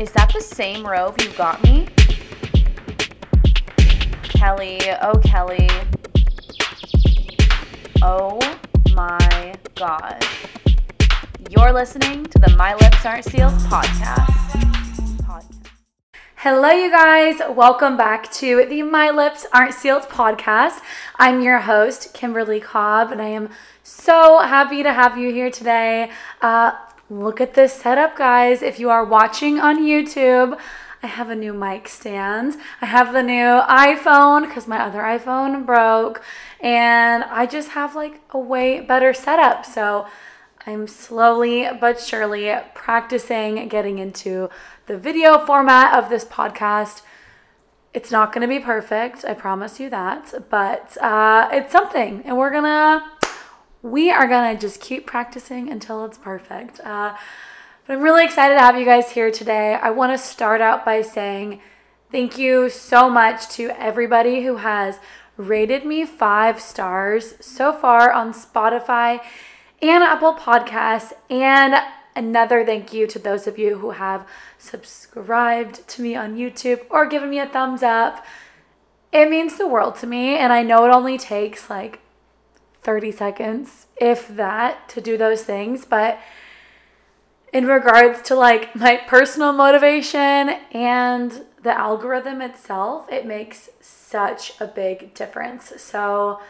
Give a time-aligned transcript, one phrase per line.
[0.00, 1.86] Is that the same robe you got me?
[4.22, 5.68] Kelly, oh Kelly.
[8.00, 8.40] Oh
[8.94, 10.24] my god.
[11.50, 15.26] You're listening to the My Lips Aren't Sealed podcast.
[15.26, 15.44] Pod-
[16.36, 17.42] Hello, you guys.
[17.50, 20.80] Welcome back to the My Lips Aren't Sealed podcast.
[21.16, 23.50] I'm your host, Kimberly Cobb, and I am
[23.82, 26.10] so happy to have you here today.
[26.40, 26.72] Uh,
[27.10, 28.62] look at this setup, guys.
[28.62, 30.58] If you are watching on YouTube,
[31.02, 32.56] I have a new mic stand.
[32.80, 36.22] I have the new iPhone because my other iPhone broke,
[36.60, 39.66] and I just have like a way better setup.
[39.66, 40.06] So
[40.66, 44.48] I'm slowly but surely practicing getting into
[44.86, 47.02] the video format of this podcast.
[47.92, 52.38] It's not going to be perfect, I promise you that, but uh, it's something, and
[52.38, 53.02] we're gonna
[53.82, 56.80] we are gonna just keep practicing until it's perfect.
[56.80, 57.16] Uh,
[57.86, 59.74] but I'm really excited to have you guys here today.
[59.74, 61.60] I want to start out by saying
[62.12, 64.98] thank you so much to everybody who has
[65.36, 69.20] rated me five stars so far on Spotify
[69.80, 71.12] and Apple Podcasts.
[71.30, 71.74] And
[72.14, 74.26] another thank you to those of you who have
[74.58, 78.24] subscribed to me on YouTube or given me a thumbs up.
[79.12, 80.36] It means the world to me.
[80.36, 82.00] And I know it only takes like
[82.82, 85.84] 30 seconds, if that, to do those things.
[85.84, 86.18] But
[87.52, 94.66] in regards to like my personal motivation and the algorithm itself, it makes such a
[94.66, 95.72] big difference.
[95.76, 96.40] So,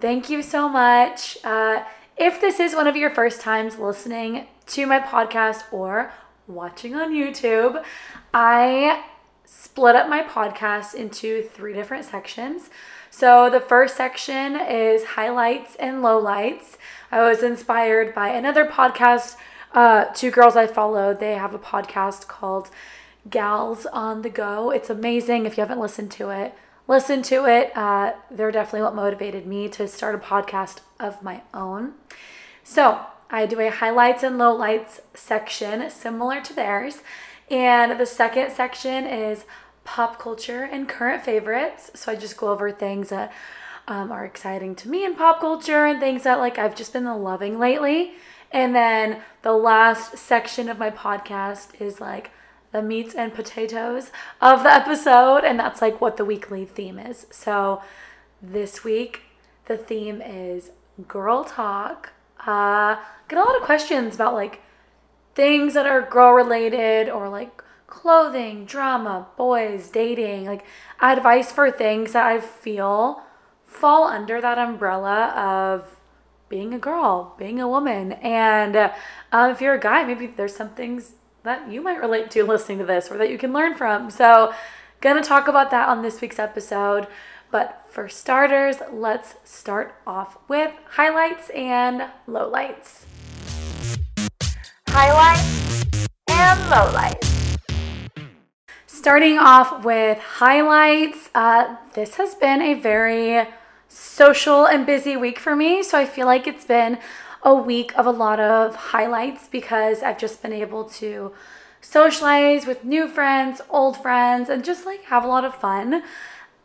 [0.00, 1.38] thank you so much.
[1.44, 1.84] Uh,
[2.16, 6.12] if this is one of your first times listening to my podcast or
[6.46, 7.82] watching on YouTube,
[8.34, 9.04] I
[9.44, 12.70] split up my podcast into three different sections.
[13.10, 16.76] So the first section is highlights and lowlights.
[17.10, 19.36] I was inspired by another podcast,
[19.72, 21.12] uh, two girls I follow.
[21.12, 22.70] They have a podcast called
[23.28, 24.70] Gals on the Go.
[24.70, 25.44] It's amazing.
[25.44, 26.54] If you haven't listened to it,
[26.86, 27.76] listen to it.
[27.76, 31.94] Uh, they're definitely what motivated me to start a podcast of my own.
[32.62, 37.02] So I do a highlights and lowlights section similar to theirs.
[37.50, 39.44] And the second section is
[39.84, 41.90] pop culture and current favorites.
[41.94, 43.32] So I just go over things that
[43.88, 47.04] um, are exciting to me in pop culture and things that like I've just been
[47.04, 48.12] loving lately.
[48.52, 52.30] And then the last section of my podcast is like
[52.72, 54.10] the meats and potatoes
[54.40, 57.26] of the episode, and that's like what the weekly theme is.
[57.30, 57.82] So
[58.40, 59.22] this week
[59.66, 60.70] the theme is
[61.08, 62.12] girl talk.
[62.46, 62.96] Uh,
[63.28, 64.62] get a lot of questions about like
[65.34, 70.64] things that are girl related or like clothing, drama, boys, dating, like
[71.00, 73.22] advice for things that I feel
[73.66, 76.00] fall under that umbrella of
[76.48, 78.12] being a girl, being a woman.
[78.12, 78.92] And uh,
[79.32, 81.12] if you're a guy, maybe there's some things
[81.42, 84.10] that you might relate to listening to this or that you can learn from.
[84.10, 84.52] So,
[85.00, 87.06] gonna talk about that on this week's episode.
[87.50, 93.04] But for starters, let's start off with highlights and lowlights.
[94.88, 95.86] Highlights
[96.28, 97.39] and lowlights.
[99.00, 103.48] Starting off with highlights, uh, this has been a very
[103.88, 105.82] social and busy week for me.
[105.82, 106.98] So I feel like it's been
[107.42, 111.32] a week of a lot of highlights because I've just been able to
[111.80, 116.02] socialize with new friends, old friends, and just like have a lot of fun.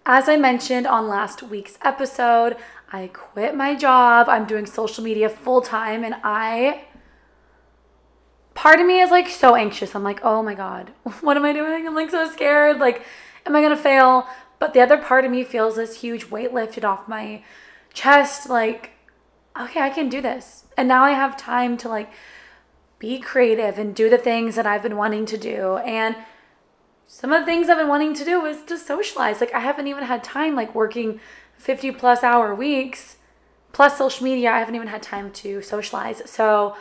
[0.06, 2.58] As I mentioned on last week's episode,
[2.92, 4.28] I quit my job.
[4.28, 6.84] I'm doing social media full time and I
[8.56, 9.94] part of me is like so anxious.
[9.94, 12.80] I'm like, "Oh my god, what am I doing?" I'm like so scared.
[12.80, 13.04] Like,
[13.46, 14.28] am I to fail?
[14.58, 17.44] But the other part of me feels this huge weight lifted off my
[17.94, 18.92] chest like,
[19.60, 22.10] "Okay, I can do this." And now I have time to like
[22.98, 25.78] be creative and do the things that I've been wanting to do.
[25.78, 26.16] And
[27.08, 29.42] some of the things I've been wanting to do is to socialize.
[29.42, 31.20] Like I haven't even had time like working
[31.58, 33.18] 50 plus hour weeks
[33.74, 34.52] plus social media.
[34.52, 36.24] I haven't even had time to socialize.
[36.30, 36.76] So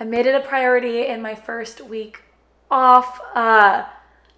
[0.00, 2.22] I made it a priority in my first week
[2.70, 3.84] off uh,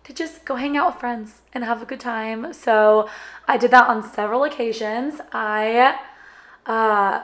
[0.04, 2.52] to just go hang out with friends and have a good time.
[2.52, 3.08] So
[3.48, 5.20] I did that on several occasions.
[5.32, 5.98] I
[6.66, 7.22] uh,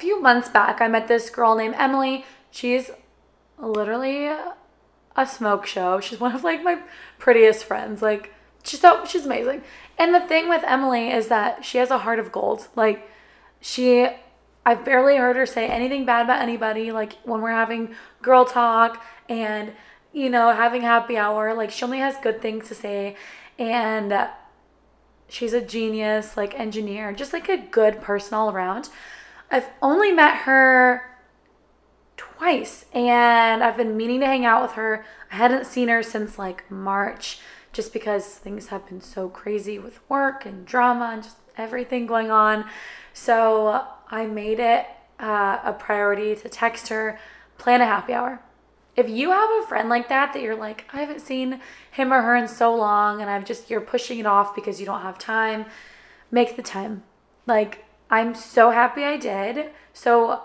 [0.00, 2.24] few months back, I met this girl named Emily.
[2.50, 2.90] She's
[3.58, 6.00] literally a smoke show.
[6.00, 6.80] She's one of like my
[7.18, 8.02] prettiest friends.
[8.02, 8.32] Like
[8.64, 9.62] she's so she's amazing.
[9.98, 12.68] And the thing with Emily is that she has a heart of gold.
[12.74, 13.08] Like
[13.60, 14.08] she
[14.64, 16.92] I've barely heard her say anything bad about anybody.
[16.92, 19.72] Like when we're having girl talk and
[20.12, 23.16] you know having happy hour, like she only has good things to say.
[23.58, 24.28] And
[25.28, 28.88] she's a genius, like engineer, just like a good person all around.
[29.50, 31.10] I've only met her
[32.40, 35.04] twice And I've been meaning to hang out with her.
[35.30, 37.38] I hadn't seen her since like March
[37.70, 42.30] just because things have been so crazy with work and drama and just everything going
[42.30, 42.64] on.
[43.12, 44.86] So I made it
[45.18, 47.18] uh, a priority to text her,
[47.58, 48.40] plan a happy hour.
[48.96, 51.60] If you have a friend like that that you're like, I haven't seen
[51.90, 54.86] him or her in so long and I'm just, you're pushing it off because you
[54.86, 55.66] don't have time,
[56.30, 57.04] make the time.
[57.46, 59.70] Like, I'm so happy I did.
[59.92, 60.42] So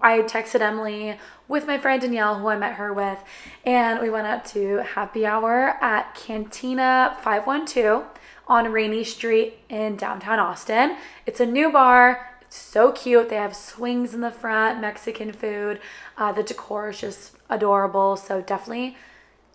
[0.00, 3.18] I texted Emily with my friend Danielle, who I met her with,
[3.64, 8.06] and we went out to happy hour at Cantina 512
[8.46, 10.96] on Rainey Street in downtown Austin.
[11.26, 12.33] It's a new bar.
[12.54, 13.30] So cute.
[13.30, 15.80] They have swings in the front, Mexican food.
[16.16, 18.16] Uh, the decor is just adorable.
[18.16, 18.96] So definitely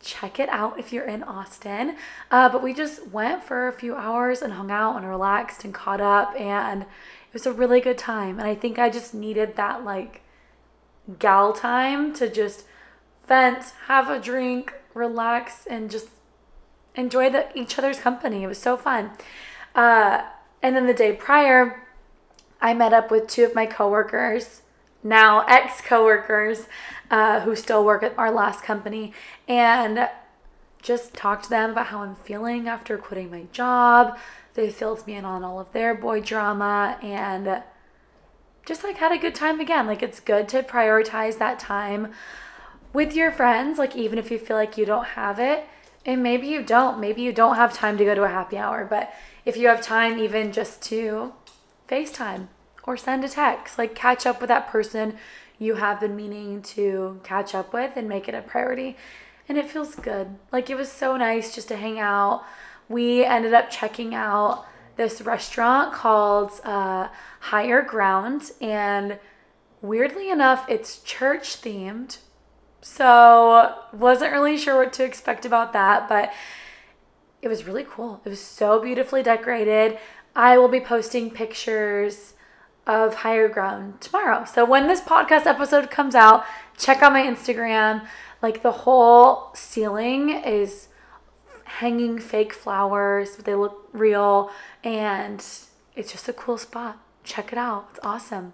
[0.02, 1.96] check it out if you're in Austin.
[2.30, 5.74] Uh, but we just went for a few hours and hung out and relaxed and
[5.74, 8.38] caught up, and it was a really good time.
[8.38, 10.22] And I think I just needed that like
[11.20, 12.66] gal time to just
[13.28, 16.10] vent, have a drink, relax, and just
[16.96, 18.44] enjoy the, each other's company.
[18.44, 19.12] It was so fun.
[19.74, 20.24] Uh,
[20.62, 21.86] and then the day prior,
[22.62, 24.62] I met up with two of my coworkers,
[25.04, 26.68] now ex coworkers,
[27.10, 29.14] uh, who still work at our last company,
[29.48, 30.10] and
[30.82, 34.18] just talked to them about how I'm feeling after quitting my job.
[34.54, 37.64] They filled me in on all of their boy drama and
[38.66, 39.88] just like had a good time again.
[39.88, 42.14] Like it's good to prioritize that time
[42.94, 45.66] with your friends, like even if you feel like you don't have it.
[46.06, 47.00] And maybe you don't.
[47.00, 49.14] Maybe you don't have time to go to a happy hour, but
[49.46, 51.34] if you have time even just to
[51.90, 52.48] FaceTime
[52.84, 55.18] or send a text, like catch up with that person
[55.60, 58.96] you have been meaning to catch up with and make it a priority.
[59.48, 60.38] And it feels good.
[60.52, 62.46] Like it was so nice just to hang out.
[62.88, 64.66] We ended up checking out
[64.96, 67.10] this restaurant called uh,
[67.40, 69.18] Higher Ground, and
[69.82, 72.18] weirdly enough, it's church themed.
[72.82, 76.34] So, wasn't really sure what to expect about that, but
[77.42, 78.22] it was really cool.
[78.26, 79.98] It was so beautifully decorated.
[80.40, 82.34] I will be posting pictures
[82.88, 84.46] of Higher Ground tomorrow.
[84.46, 86.46] So, when this podcast episode comes out,
[86.78, 88.08] check out my Instagram.
[88.42, 90.88] Like, the whole ceiling is
[91.66, 94.50] hanging fake flowers, but they look real,
[94.82, 95.46] and
[95.98, 96.98] it's just a cool spot.
[97.26, 97.90] Check it out.
[97.90, 98.54] It's awesome.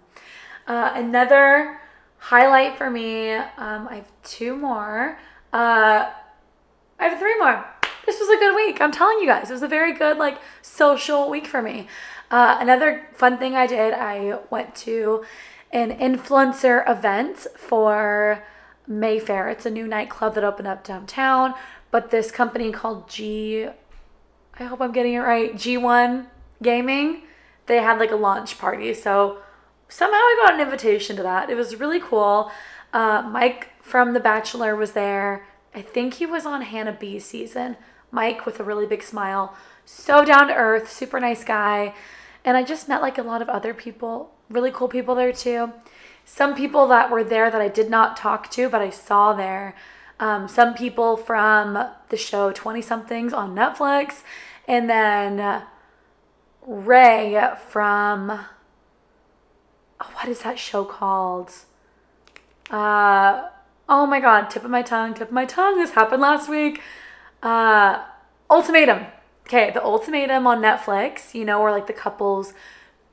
[0.68, 1.82] Uh, another
[2.18, 5.20] highlight for me, um, I have two more.
[5.54, 6.10] Uh,
[6.98, 7.64] I have three more.
[8.06, 8.80] This was a good week.
[8.81, 11.88] I'm telling you guys, it was a very good, like, social week for me.
[12.30, 15.25] Uh, another fun thing I did, I went to
[15.72, 18.44] an influencer event for
[18.88, 19.50] Mayfair.
[19.50, 21.56] It's a new nightclub that opened up downtown,
[21.92, 23.68] but this company called G,
[24.60, 26.28] I hope I'm getting it right, G1
[26.62, 27.24] Gaming,
[27.66, 28.94] they had like a launch party.
[28.94, 29.40] So
[29.90, 31.50] somehow I got an invitation to that.
[31.50, 32.51] It was really cool.
[32.94, 35.48] Uh, Mike from The Bachelor was there.
[35.74, 37.75] I think he was on Hannah B's season.
[38.12, 39.56] Mike with a really big smile,
[39.86, 41.94] so down to earth, super nice guy.
[42.44, 45.74] And I just met like a lot of other people, really cool people there too.
[46.25, 49.75] Some people that were there that I did not talk to, but I saw there.
[50.19, 51.78] Um, some people from
[52.10, 54.24] the show 20 somethings on Netflix.
[54.68, 55.63] And then
[56.66, 61.51] Rae from oh, what is that show called?
[62.69, 63.50] Uh,
[63.88, 65.77] oh my god, tip of my tongue, tip of my tongue.
[65.77, 66.82] This happened last week.
[67.46, 68.04] Uh,
[68.50, 69.06] Ultimatum.
[69.46, 71.34] Okay, the Ultimatum on Netflix.
[71.34, 72.54] You know, where like the couples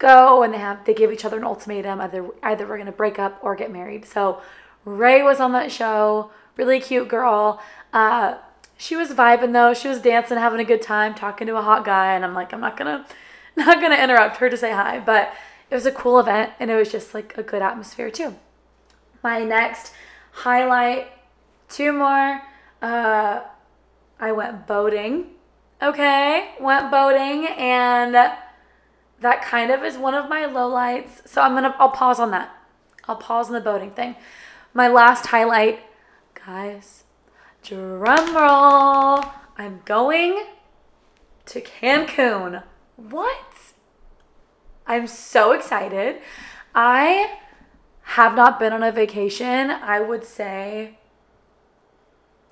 [0.02, 3.18] go and they have they give each other an ultimatum either either we're gonna break
[3.20, 4.04] up or get married.
[4.04, 4.42] So
[4.84, 6.30] Rae was on that show.
[6.56, 7.62] Really cute girl.
[7.92, 8.38] Uh,
[8.76, 9.72] she was vibing though.
[9.74, 12.52] She was dancing, having a good time, talking to a hot guy, and I'm like,
[12.52, 13.06] I'm not gonna
[13.56, 15.32] not gonna interrupt her to say hi, but
[15.70, 18.34] it was a cool event and it was just like a good atmosphere too.
[19.22, 19.92] My next
[20.32, 21.12] highlight,
[21.68, 22.42] two more.
[22.82, 23.42] Uh,
[24.22, 25.26] I went boating.
[25.82, 31.26] Okay, went boating and that kind of is one of my lowlights.
[31.26, 32.56] So I'm gonna I'll pause on that.
[33.08, 34.14] I'll pause on the boating thing.
[34.72, 35.80] My last highlight,
[36.34, 37.02] guys,
[37.64, 39.24] drum roll.
[39.58, 40.44] I'm going
[41.46, 42.62] to Cancun.
[42.94, 43.72] What?
[44.86, 46.20] I'm so excited.
[46.76, 47.38] I
[48.02, 50.98] have not been on a vacation, I would say.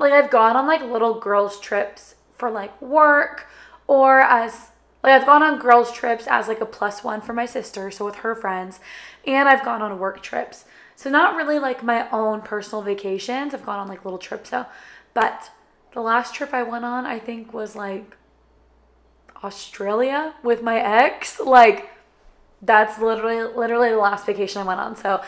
[0.01, 3.47] Like, I've gone on like little girls' trips for like work
[3.87, 4.71] or as
[5.03, 8.05] like I've gone on girls' trips as like a plus one for my sister, so
[8.05, 8.81] with her friends,
[9.27, 10.65] and I've gone on work trips.
[10.95, 13.55] So not really like my own personal vacations.
[13.55, 14.67] I've gone on like little trips though.
[15.15, 15.51] But
[15.93, 18.17] the last trip I went on, I think was like
[19.43, 21.41] Australia with my ex.
[21.41, 21.89] Like
[22.61, 24.95] that's literally literally the last vacation I went on.
[24.97, 25.23] So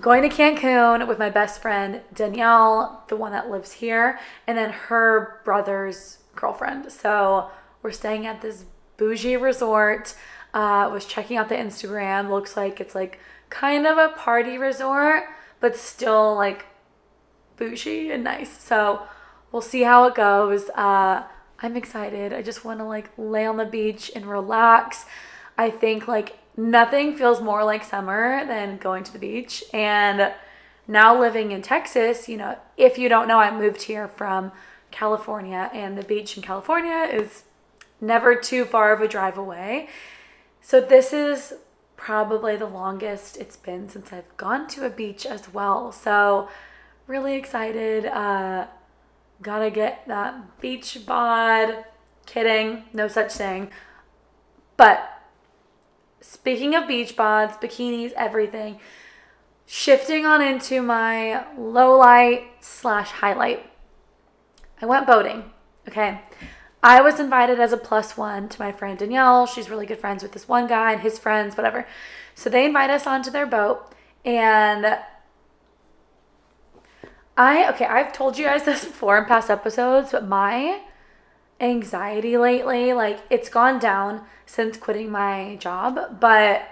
[0.00, 4.70] going to Cancun with my best friend Danielle, the one that lives here, and then
[4.70, 6.90] her brother's girlfriend.
[6.90, 7.50] So
[7.82, 8.64] we're staying at this
[8.96, 10.14] bougie resort.
[10.52, 12.28] Uh, was checking out the Instagram.
[12.28, 15.24] Looks like it's like kind of a party resort,
[15.60, 16.66] but still like
[17.56, 18.60] bougie and nice.
[18.60, 19.02] So
[19.52, 20.70] we'll see how it goes.
[20.70, 21.24] Uh,
[21.60, 22.32] I'm excited.
[22.32, 25.04] I just want to like lay on the beach and relax.
[25.56, 29.64] I think like nothing feels more like summer than going to the beach.
[29.72, 30.32] And
[30.86, 34.52] now living in Texas, you know, if you don't know, I moved here from
[34.90, 37.44] California, and the beach in California is
[38.00, 39.88] never too far of a drive away.
[40.60, 41.54] So this is
[41.96, 45.92] probably the longest it's been since I've gone to a beach as well.
[45.92, 46.48] So
[47.06, 48.06] really excited.
[48.06, 48.66] Uh,
[49.42, 51.84] gotta get that beach bod.
[52.26, 53.70] Kidding, no such thing.
[54.76, 55.19] But
[56.20, 58.78] speaking of beach bods, bikinis, everything,
[59.66, 63.70] shifting on into my low light slash highlight.
[64.80, 65.50] I went boating.
[65.88, 66.20] Okay.
[66.82, 69.46] I was invited as a plus one to my friend Danielle.
[69.46, 71.86] She's really good friends with this one guy and his friends, whatever.
[72.34, 73.92] So they invite us onto their boat.
[74.24, 74.98] And
[77.36, 80.80] I, okay, I've told you guys this before in past episodes, but my
[81.60, 86.68] anxiety lately, like it's gone down since quitting my job, but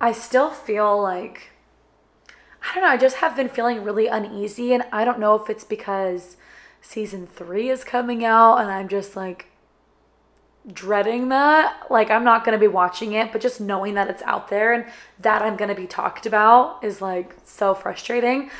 [0.00, 1.50] I still feel like,
[2.62, 4.72] I don't know, I just have been feeling really uneasy.
[4.74, 6.36] And I don't know if it's because
[6.80, 9.46] season three is coming out and I'm just like
[10.72, 11.86] dreading that.
[11.90, 14.72] Like, I'm not going to be watching it, but just knowing that it's out there
[14.72, 14.84] and
[15.20, 18.50] that I'm going to be talked about is like so frustrating.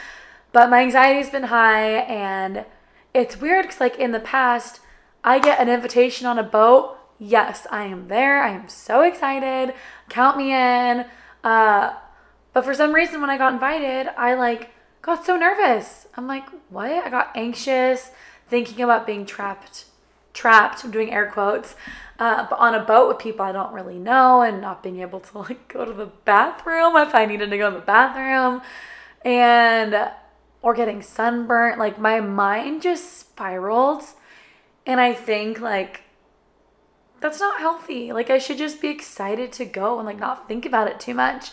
[0.53, 2.65] But my anxiety's been high and
[3.13, 4.81] it's weird because, like, in the past,
[5.27, 6.97] I get an invitation on a boat.
[7.19, 8.45] Yes, I am there.
[8.45, 9.75] I am so excited.
[10.09, 11.05] Count me in.
[11.43, 11.95] Uh,
[12.53, 14.71] but for some reason, when I got invited, I like
[15.03, 16.07] got so nervous.
[16.17, 16.91] I'm like, what?
[16.91, 18.13] I got anxious
[18.49, 19.87] thinking about being trapped,
[20.33, 21.75] trapped, I'm doing air quotes,
[22.21, 25.39] uh, on a boat with people I don't really know and not being able to
[25.41, 28.63] like go to the bathroom if I needed to go to the bathroom
[29.25, 30.09] and
[30.63, 31.81] or getting sunburnt.
[31.81, 34.05] Like my mind just spiraled.
[34.87, 36.03] And I think like
[37.21, 38.13] that's not healthy.
[38.13, 41.15] Like I should just be excited to go and like not think about it too
[41.15, 41.51] much.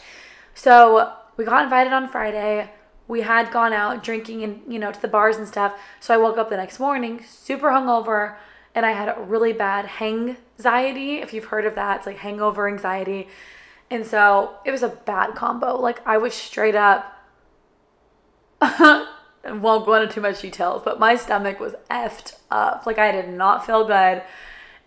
[0.53, 2.69] So we got invited on Friday.
[3.07, 5.73] We had gone out drinking and you know to the bars and stuff.
[5.99, 8.35] So i woke up the next morning super hungover
[8.75, 11.97] and i had a really bad hang anxiety if you've heard of that.
[11.97, 13.27] It's like hangover anxiety.
[13.89, 15.79] And so it was a bad combo.
[15.79, 17.09] Like i was straight up
[19.45, 23.29] won't go into too much details but my stomach was effed up like i did
[23.29, 24.21] not feel good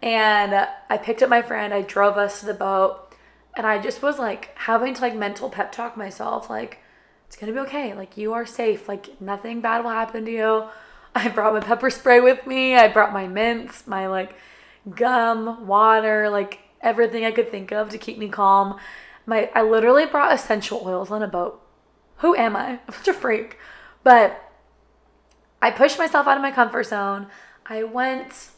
[0.02, 3.14] and i picked up my friend i drove us to the boat
[3.54, 6.78] and i just was like having to like mental pep talk myself like
[7.26, 7.94] it's gonna be okay.
[7.94, 8.88] Like you are safe.
[8.88, 10.64] Like nothing bad will happen to you.
[11.14, 12.76] I brought my pepper spray with me.
[12.76, 14.36] I brought my mints, my like
[14.94, 18.78] gum, water, like everything I could think of to keep me calm.
[19.24, 21.60] My I literally brought essential oils on a boat.
[22.18, 22.80] Who am I?
[22.88, 23.58] I'm such a freak.
[24.02, 24.45] But
[25.60, 27.26] I pushed myself out of my comfort zone.
[27.64, 28.50] I went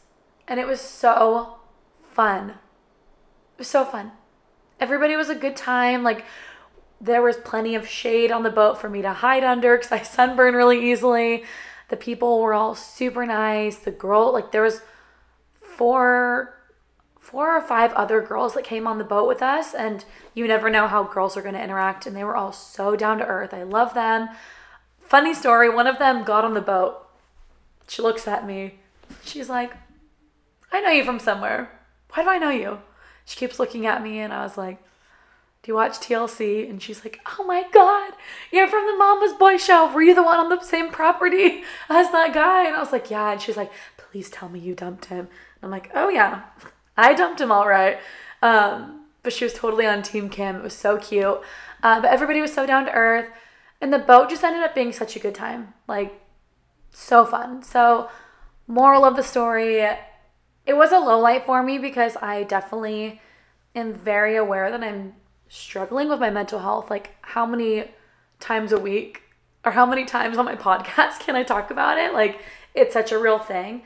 [0.46, 1.56] and it was so
[2.02, 2.50] fun.
[2.50, 4.12] It was so fun.
[4.80, 6.02] Everybody was a good time.
[6.02, 6.24] Like
[7.00, 10.02] there was plenty of shade on the boat for me to hide under because I
[10.02, 11.44] sunburn really easily.
[11.88, 13.76] The people were all super nice.
[13.76, 14.82] The girl, like there was
[15.60, 16.54] four
[17.18, 20.02] four or five other girls that came on the boat with us and
[20.32, 23.18] you never know how girls are going to interact and they were all so down
[23.18, 23.52] to earth.
[23.52, 24.30] I love them.
[25.08, 27.06] Funny story, one of them got on the boat.
[27.86, 28.74] She looks at me.
[29.24, 29.72] She's like,
[30.70, 31.70] "I know you from somewhere.
[32.12, 32.78] Why do I know you?"
[33.24, 34.78] She keeps looking at me and I was like,
[35.62, 36.68] do you watch TLC?
[36.68, 38.14] And she's like, oh my God,
[38.50, 39.92] you're from the Mama's Boy show.
[39.92, 42.66] Were you the one on the same property as that guy?
[42.66, 43.32] And I was like, yeah.
[43.32, 45.18] And she's like, please tell me you dumped him.
[45.20, 45.28] And
[45.62, 46.42] I'm like, oh yeah,
[46.96, 47.98] I dumped him all right.
[48.40, 50.56] Um, but she was totally on Team Kim.
[50.56, 51.40] It was so cute.
[51.82, 53.28] Uh, but everybody was so down to earth.
[53.80, 55.74] And the boat just ended up being such a good time.
[55.86, 56.20] Like,
[56.90, 57.62] so fun.
[57.62, 58.08] So,
[58.66, 63.20] moral of the story, it was a low light for me because I definitely
[63.74, 65.14] am very aware that I'm
[65.48, 67.90] struggling with my mental health, like how many
[68.40, 69.22] times a week
[69.64, 72.12] or how many times on my podcast can I talk about it?
[72.12, 72.40] Like
[72.74, 73.82] it's such a real thing.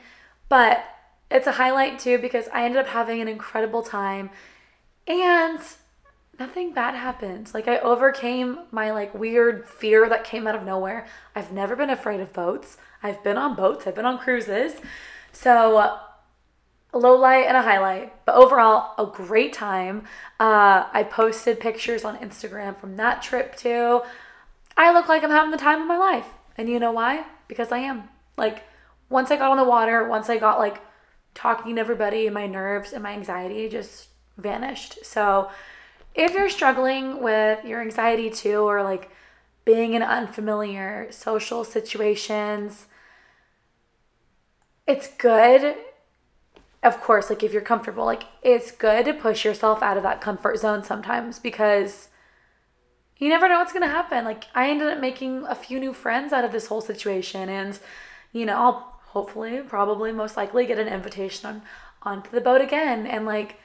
[0.49, 0.83] But
[1.31, 4.29] it's a highlight too because I ended up having an incredible time
[5.07, 5.59] and
[6.39, 7.51] nothing bad happened.
[7.53, 11.07] Like I overcame my like weird fear that came out of nowhere.
[11.35, 12.77] I've never been afraid of boats.
[13.01, 14.75] I've been on boats, I've been on cruises.
[15.31, 15.77] So
[16.93, 20.03] a low light and a highlight, but overall, a great time.
[20.39, 24.01] Uh, I posted pictures on Instagram from that trip too.
[24.77, 26.27] I look like I'm having the time of my life.
[26.57, 27.25] And you know why?
[27.47, 28.09] Because I am.
[28.37, 28.63] Like,
[29.09, 30.81] once I got on the water, once I got like
[31.33, 35.03] talking to everybody, my nerves and my anxiety just vanished.
[35.03, 35.49] So,
[36.15, 39.09] if you're struggling with your anxiety too, or like
[39.65, 42.87] being in unfamiliar social situations,
[44.85, 45.75] it's good.
[46.83, 50.21] Of course, like if you're comfortable, like it's good to push yourself out of that
[50.21, 52.09] comfort zone sometimes because
[53.17, 54.25] you never know what's going to happen.
[54.25, 57.79] Like I ended up making a few new friends out of this whole situation and
[58.33, 61.61] you know, I'll hopefully probably most likely get an invitation on
[62.01, 63.55] onto the boat again and like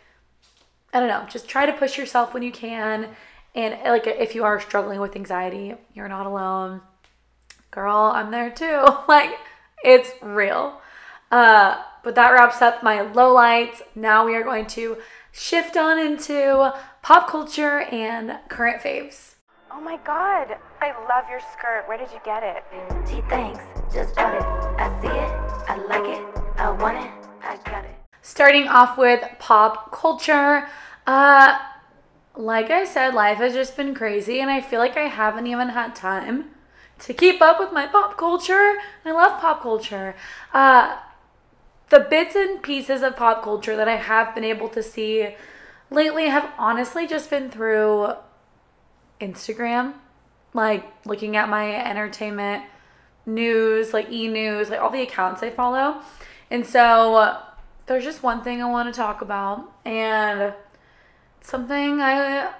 [0.93, 3.09] I don't know, just try to push yourself when you can
[3.55, 6.81] and like if you are struggling with anxiety, you're not alone.
[7.71, 8.87] Girl, I'm there too.
[9.09, 9.37] like
[9.83, 10.81] it's real.
[11.31, 13.83] Uh, but that wraps up my lowlights.
[13.95, 14.99] Now we are going to
[15.33, 19.35] shift on into pop culture and current faves.
[19.71, 21.85] Oh my god, I love your skirt.
[21.87, 22.65] Where did you get it?
[23.09, 23.61] Gee, thanks.
[23.93, 24.43] Just bought it.
[24.43, 25.69] I see it.
[25.69, 26.43] I like it.
[26.59, 27.11] I want it.
[27.43, 28.08] I got it.
[28.23, 30.69] Starting off with pop culture.
[31.07, 31.59] Uh,
[32.35, 35.71] like I said, life has just been crazy, and I feel like I haven't even
[35.71, 36.51] had time
[37.01, 38.75] to keep up with my pop culture.
[39.05, 40.15] I love pop culture.
[40.53, 40.99] Uh,
[41.91, 45.35] the bits and pieces of pop culture that I have been able to see
[45.91, 48.13] lately have honestly just been through
[49.21, 49.95] Instagram,
[50.53, 52.65] like looking at my entertainment
[53.27, 56.03] news, like e news, like all the accounts I follow.
[56.51, 57.39] And so
[57.89, 60.53] there's just one thing I want to talk about, and
[61.41, 62.53] something I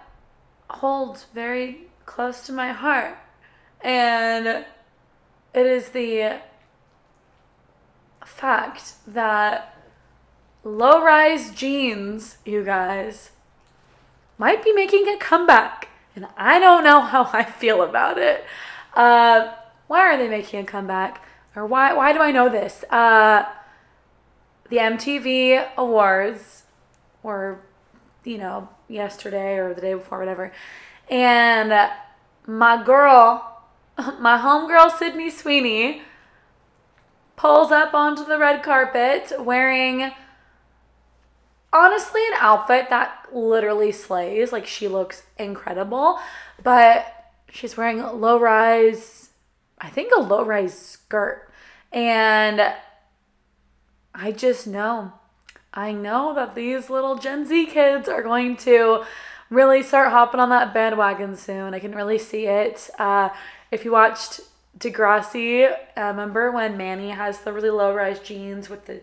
[0.71, 3.17] hold very close to my heart.
[3.83, 4.65] And
[5.55, 6.41] it is the
[8.25, 9.77] fact that
[10.65, 13.31] low rise jeans, you guys,
[14.39, 15.89] might be making a comeback.
[16.17, 18.45] And I don't know how I feel about it.
[18.95, 19.53] Uh,
[19.89, 21.23] why are they making a comeback?
[21.55, 22.85] Or why, why do I know this?
[22.91, 23.45] Uh,
[24.69, 26.65] the MTV Awards
[27.23, 27.61] were,
[28.25, 30.53] you know, yesterday or the day before, whatever.
[31.11, 31.91] And
[32.47, 33.63] my girl,
[34.19, 36.03] my homegirl Sydney Sweeney,
[37.37, 40.11] pulls up onto the red carpet wearing
[41.73, 44.53] honestly an outfit that literally slays.
[44.53, 46.19] Like she looks incredible,
[46.63, 49.31] but she's wearing low rise,
[49.79, 51.49] I think a low rise skirt.
[51.93, 52.61] And
[54.21, 55.13] I just know,
[55.73, 59.05] I know that these little Gen Z kids are going to
[59.49, 61.73] really start hopping on that bandwagon soon.
[61.73, 62.91] I can really see it.
[62.99, 63.29] Uh,
[63.71, 64.41] if you watched
[64.77, 69.03] Degrassi, uh, remember when Manny has the really low rise jeans with the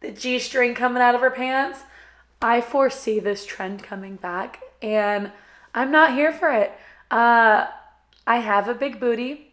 [0.00, 1.84] the G string coming out of her pants?
[2.42, 5.32] I foresee this trend coming back, and
[5.74, 6.72] I'm not here for it.
[7.10, 7.68] Uh,
[8.26, 9.52] I have a big booty.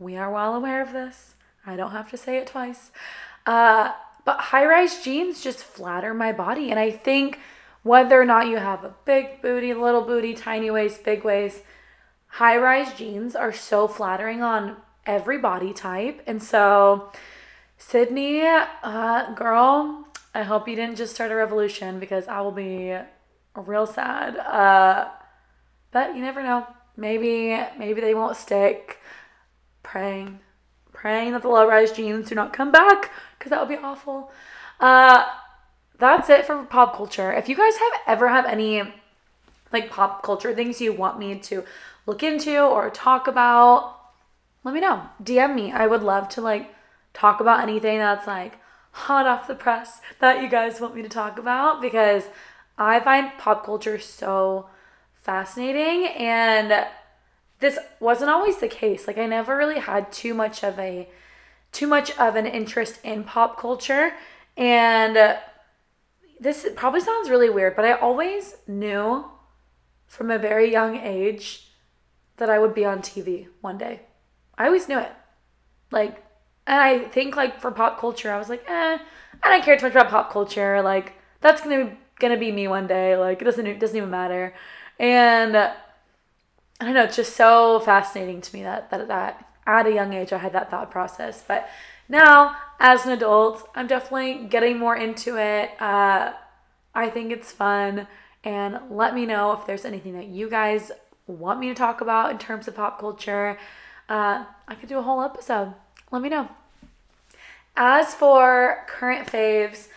[0.00, 1.34] We are well aware of this.
[1.64, 2.90] I don't have to say it twice.
[3.46, 3.92] Uh,
[4.28, 7.38] but high rise jeans just flatter my body, and I think
[7.82, 11.62] whether or not you have a big booty, little booty, tiny waist, big waist,
[12.26, 16.22] high rise jeans are so flattering on every body type.
[16.26, 17.10] And so,
[17.78, 22.94] Sydney, uh, girl, I hope you didn't just start a revolution because I will be
[23.56, 24.36] real sad.
[24.36, 25.08] Uh,
[25.90, 26.66] but you never know.
[26.98, 28.98] Maybe, maybe they won't stick.
[29.82, 30.40] Praying,
[30.92, 34.30] praying that the low rise jeans do not come back because that would be awful.
[34.80, 35.24] Uh,
[35.98, 37.32] that's it for pop culture.
[37.32, 38.82] If you guys have ever have any
[39.72, 41.64] like pop culture things you want me to
[42.06, 43.96] look into or talk about,
[44.64, 45.02] let me know.
[45.22, 45.72] DM me.
[45.72, 46.74] I would love to like
[47.12, 48.58] talk about anything that's like
[48.92, 52.24] hot off the press that you guys want me to talk about because
[52.76, 54.68] I find pop culture so
[55.14, 56.86] fascinating and
[57.60, 59.06] this wasn't always the case.
[59.06, 61.08] Like I never really had too much of a
[61.72, 64.12] too much of an interest in pop culture
[64.56, 65.38] and
[66.40, 69.24] this probably sounds really weird, but I always knew
[70.06, 71.72] from a very young age
[72.36, 74.00] that I would be on TV one day.
[74.56, 75.12] I always knew it.
[75.90, 76.24] Like,
[76.66, 78.98] and I think like for pop culture, I was like, eh,
[79.42, 80.82] I don't care too much about pop culture.
[80.82, 83.16] Like, that's gonna gonna be me one day.
[83.16, 84.54] Like, it doesn't it doesn't even matter.
[84.98, 85.74] And I
[86.80, 90.32] don't know, it's just so fascinating to me that that that at a young age
[90.32, 91.44] I had that thought process.
[91.46, 91.68] But
[92.08, 95.70] now, as an adult, I'm definitely getting more into it.
[95.80, 96.32] Uh,
[96.94, 98.08] I think it's fun.
[98.42, 100.90] And let me know if there's anything that you guys
[101.26, 103.58] want me to talk about in terms of pop culture.
[104.08, 105.74] Uh, I could do a whole episode.
[106.10, 106.48] Let me know.
[107.76, 109.88] As for current faves,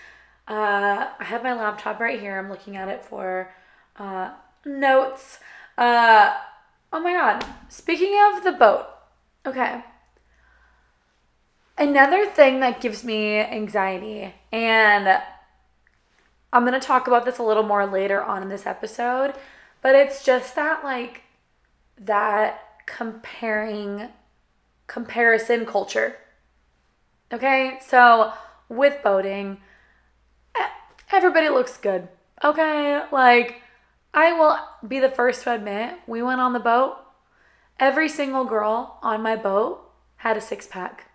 [0.48, 2.38] uh, I have my laptop right here.
[2.38, 3.52] I'm looking at it for
[3.98, 4.32] uh,
[4.66, 5.40] notes.
[5.78, 6.36] Uh,
[6.94, 7.46] Oh my god.
[7.70, 8.86] Speaking of the boat,
[9.46, 9.84] okay.
[11.78, 15.20] Another thing that gives me anxiety, and
[16.54, 19.34] I'm going to talk about this a little more later on in this episode,
[19.82, 21.24] but it's just that, like,
[21.98, 24.10] that comparing,
[24.88, 26.18] comparison culture.
[27.34, 28.34] Okay, so
[28.70, 29.58] with boating,
[31.12, 32.10] everybody looks good.
[32.44, 33.62] Okay, like,
[34.14, 36.98] I will be the first to admit, we went on the boat.
[37.82, 41.08] Every single girl on my boat had a six pack.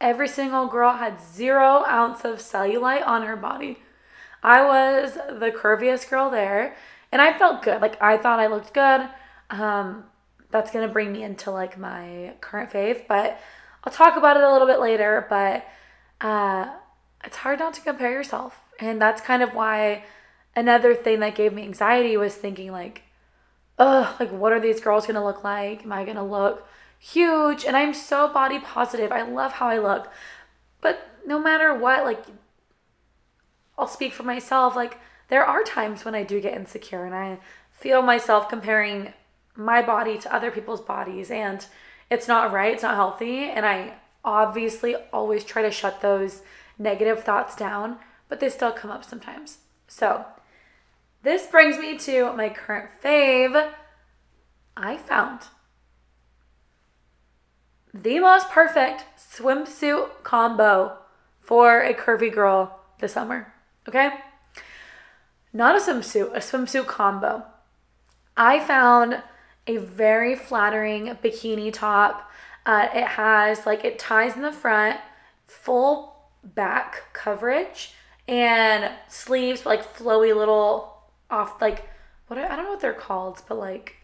[0.00, 3.78] Every single girl had zero ounce of cellulite on her body.
[4.42, 6.74] I was the curviest girl there,
[7.12, 7.82] and I felt good.
[7.82, 9.06] Like I thought I looked good.
[9.50, 10.04] Um,
[10.50, 13.38] that's gonna bring me into like my current fave, but
[13.84, 15.26] I'll talk about it a little bit later.
[15.28, 15.66] But
[16.26, 16.72] uh,
[17.22, 20.04] it's hard not to compare yourself, and that's kind of why
[20.56, 23.02] another thing that gave me anxiety was thinking like,
[23.82, 25.84] ugh, like what are these girls gonna look like?
[25.84, 26.66] Am I gonna look
[26.98, 27.64] huge?
[27.64, 29.10] And I'm so body positive.
[29.12, 30.08] I love how I look,
[30.80, 32.24] but no matter what, like
[33.78, 34.76] I'll speak for myself.
[34.76, 37.38] Like, there are times when I do get insecure and I
[37.70, 39.12] feel myself comparing
[39.56, 41.66] my body to other people's bodies, and
[42.10, 43.44] it's not right, it's not healthy.
[43.44, 46.42] And I obviously always try to shut those
[46.78, 47.96] negative thoughts down,
[48.28, 49.58] but they still come up sometimes.
[49.88, 50.24] So,
[51.22, 53.72] this brings me to my current fave.
[54.76, 55.42] I found
[57.94, 60.98] the most perfect swimsuit combo
[61.40, 63.52] for a curvy girl this summer.
[63.88, 64.10] Okay?
[65.52, 67.44] Not a swimsuit, a swimsuit combo.
[68.36, 69.22] I found
[69.66, 72.30] a very flattering bikini top.
[72.64, 74.98] Uh, it has like it ties in the front,
[75.46, 77.92] full back coverage,
[78.26, 80.91] and sleeves like flowy little
[81.32, 81.88] off like
[82.26, 83.96] what I don't know what they're called, but like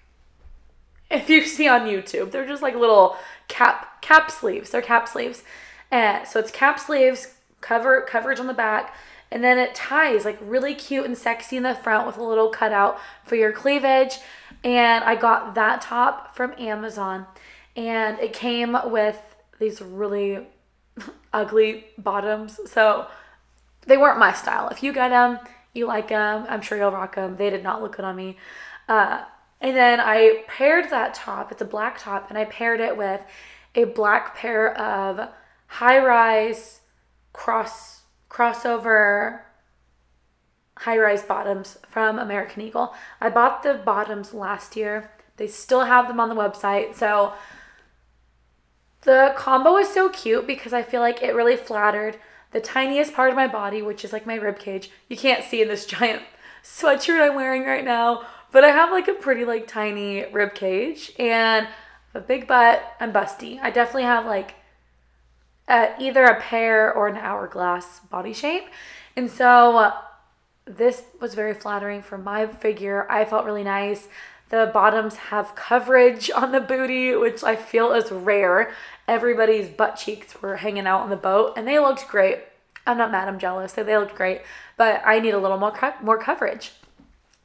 [1.10, 3.16] if you see on YouTube, they're just like little
[3.48, 4.70] cap cap sleeves.
[4.70, 5.42] They're cap sleeves.
[5.90, 8.94] And so it's cap sleeves, cover coverage on the back,
[9.30, 12.48] and then it ties like really cute and sexy in the front with a little
[12.48, 14.18] cutout for your cleavage.
[14.64, 17.26] And I got that top from Amazon.
[17.76, 19.20] And it came with
[19.58, 20.46] these really
[21.32, 22.58] ugly bottoms.
[22.66, 23.06] So
[23.86, 24.68] they weren't my style.
[24.68, 25.38] If you get them,
[25.74, 27.36] you like them, I'm sure you'll rock them.
[27.36, 28.36] They did not look good on me.
[28.88, 29.24] Uh,
[29.60, 33.20] and then I paired that top, it's a black top, and I paired it with
[33.74, 35.28] a black pair of
[35.66, 36.80] high rise
[37.32, 39.40] cross crossover
[40.78, 42.94] high rise bottoms from American Eagle.
[43.20, 45.10] I bought the bottoms last year.
[45.36, 46.94] They still have them on the website.
[46.94, 47.32] So
[49.02, 52.18] the combo is so cute because I feel like it really flattered
[52.50, 54.90] the tiniest part of my body, which is like my rib cage.
[55.08, 56.22] You can't see in this giant
[56.62, 61.12] sweatshirt I'm wearing right now, but I have like a pretty like tiny rib cage
[61.18, 61.68] and
[62.14, 62.82] a big butt.
[63.00, 63.58] I'm busty.
[63.62, 64.54] I definitely have like
[65.68, 68.64] a, either a pear or an hourglass body shape.
[69.16, 69.92] And so uh,
[70.64, 73.10] this was very flattering for my figure.
[73.10, 74.08] I felt really nice.
[74.50, 78.72] The bottoms have coverage on the booty, which I feel is rare.
[79.06, 82.40] Everybody's butt cheeks were hanging out on the boat and they looked great.
[82.86, 83.72] I'm not mad, I'm jealous.
[83.72, 84.40] They, they looked great,
[84.76, 86.72] but I need a little more co- more coverage.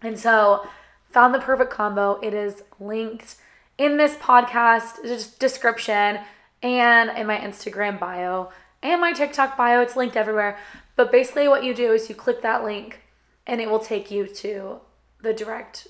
[0.01, 0.67] And so
[1.11, 2.19] found the perfect combo.
[2.21, 3.35] It is linked
[3.77, 6.19] in this podcast description
[6.61, 8.49] and in my Instagram bio
[8.81, 9.81] and my TikTok bio.
[9.81, 10.57] It's linked everywhere.
[10.95, 13.01] But basically, what you do is you click that link
[13.45, 14.79] and it will take you to
[15.21, 15.87] the direct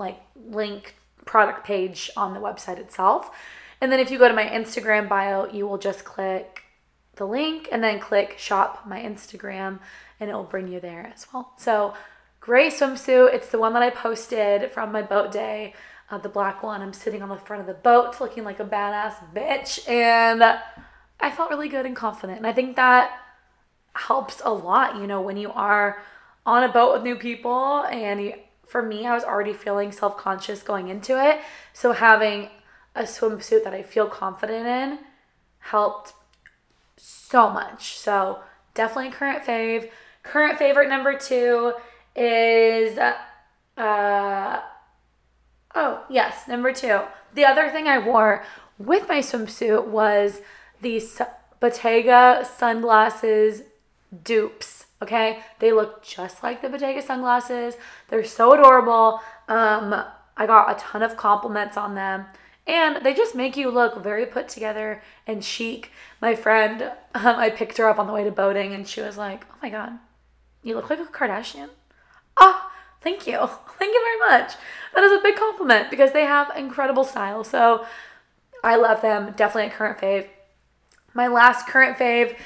[0.00, 3.30] like link product page on the website itself.
[3.80, 6.64] And then if you go to my Instagram bio, you will just click
[7.16, 9.78] the link and then click shop my Instagram
[10.18, 11.52] and it will bring you there as well.
[11.56, 11.94] So,
[12.40, 13.34] great swimsuit.
[13.34, 15.74] It's the one that I posted from my boat day,
[16.10, 16.82] uh, the black one.
[16.82, 21.30] I'm sitting on the front of the boat looking like a badass bitch and I
[21.30, 22.38] felt really good and confident.
[22.38, 23.12] And I think that
[23.94, 26.02] helps a lot, you know, when you are
[26.46, 28.34] on a boat with new people and you,
[28.70, 31.40] for me, I was already feeling self-conscious going into it.
[31.72, 32.48] So having
[32.94, 34.98] a swimsuit that I feel confident in
[35.58, 36.12] helped
[36.96, 37.98] so much.
[37.98, 38.40] So
[38.74, 39.90] definitely current fave.
[40.22, 41.72] Current favorite number two
[42.14, 42.98] is
[43.76, 44.60] uh
[45.74, 47.00] oh yes, number two.
[47.34, 48.44] The other thing I wore
[48.78, 50.40] with my swimsuit was
[50.80, 51.20] these
[51.60, 53.62] Bottega sunglasses
[54.24, 54.86] dupes.
[55.02, 57.76] Okay, they look just like the Bottega sunglasses.
[58.08, 59.20] They're so adorable.
[59.48, 60.04] Um,
[60.36, 62.26] I got a ton of compliments on them
[62.66, 65.90] and they just make you look very put together and chic.
[66.20, 66.82] My friend,
[67.14, 69.56] um, I picked her up on the way to boating, and she was like, "Oh
[69.62, 69.98] my god,
[70.62, 71.70] you look like a Kardashian."
[72.36, 72.70] Ah,
[73.02, 73.38] Thank you.
[73.78, 74.54] Thank you very much.
[74.94, 77.44] That is a big compliment because they have incredible style.
[77.44, 77.86] So
[78.62, 79.32] I love them.
[79.36, 80.26] Definitely a current fave.
[81.14, 82.36] My last current fave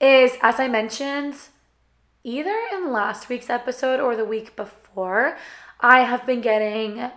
[0.00, 1.34] is, as I mentioned,
[2.24, 5.36] either in last week's episode or the week before,
[5.78, 7.10] I have been getting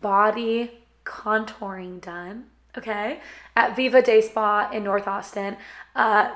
[0.00, 0.70] body
[1.04, 2.46] contouring done.
[2.76, 3.20] Okay,
[3.54, 5.58] at Viva Day Spa in North Austin.
[5.94, 6.30] Uh,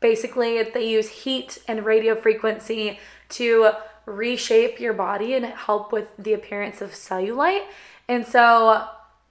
[0.00, 3.70] basically, they use heat and radio frequency to
[4.04, 7.66] reshape your body and help with the appearance of cellulite.
[8.08, 8.84] And so,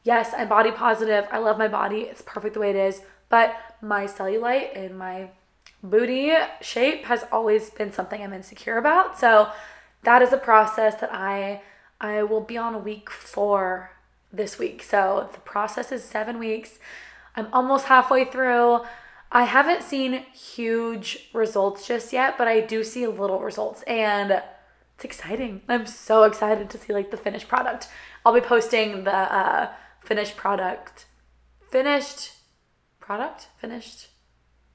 [0.05, 1.27] yes, I'm body positive.
[1.29, 2.01] I love my body.
[2.03, 3.01] It's perfect the way it is.
[3.27, 5.31] But my cellulite and my
[5.83, 9.19] booty shape has always been something I'm insecure about.
[9.19, 9.49] So
[10.03, 11.61] that is a process that I
[12.01, 13.91] I will be on week 4
[14.31, 14.83] this week.
[14.83, 16.79] So the process is 7 weeks.
[17.35, 18.85] I'm almost halfway through.
[19.31, 24.41] I haven't seen huge results just yet, but I do see little results and
[24.95, 25.61] it's exciting.
[25.67, 27.89] I'm so excited to see like the finished product.
[28.25, 29.71] I'll be posting the uh,
[30.03, 31.05] finished product,
[31.69, 32.31] finished
[32.99, 34.07] product, finished,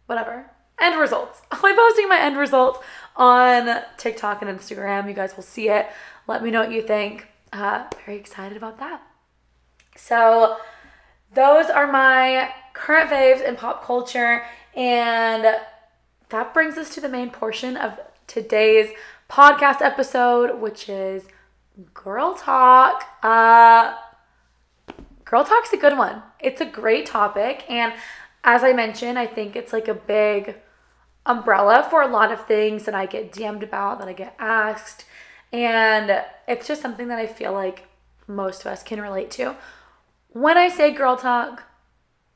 [0.07, 1.43] whatever, end results.
[1.51, 2.81] I'll be posting my end results
[3.17, 5.09] on TikTok and Instagram.
[5.09, 5.87] You guys will see it.
[6.27, 7.29] Let me know what you think.
[7.53, 9.03] Uh, very excited about that.
[9.97, 10.57] So,
[11.35, 14.43] those are my current faves in pop culture,
[14.75, 15.45] and
[16.31, 18.91] that brings us to the main portion of today's
[19.31, 21.25] podcast episode, which is
[21.93, 23.05] Girl Talk.
[23.23, 23.95] Uh,
[25.25, 26.23] Girl Talk's a good one.
[26.41, 27.65] It's a great topic.
[27.69, 27.93] And
[28.45, 30.57] as I mentioned, I think it's like a big
[31.27, 35.07] umbrella for a lot of things that I get DM'd about, that I get asked.
[35.53, 37.89] And it's just something that I feel like
[38.27, 39.57] most of us can relate to.
[40.29, 41.63] When I say girl talk,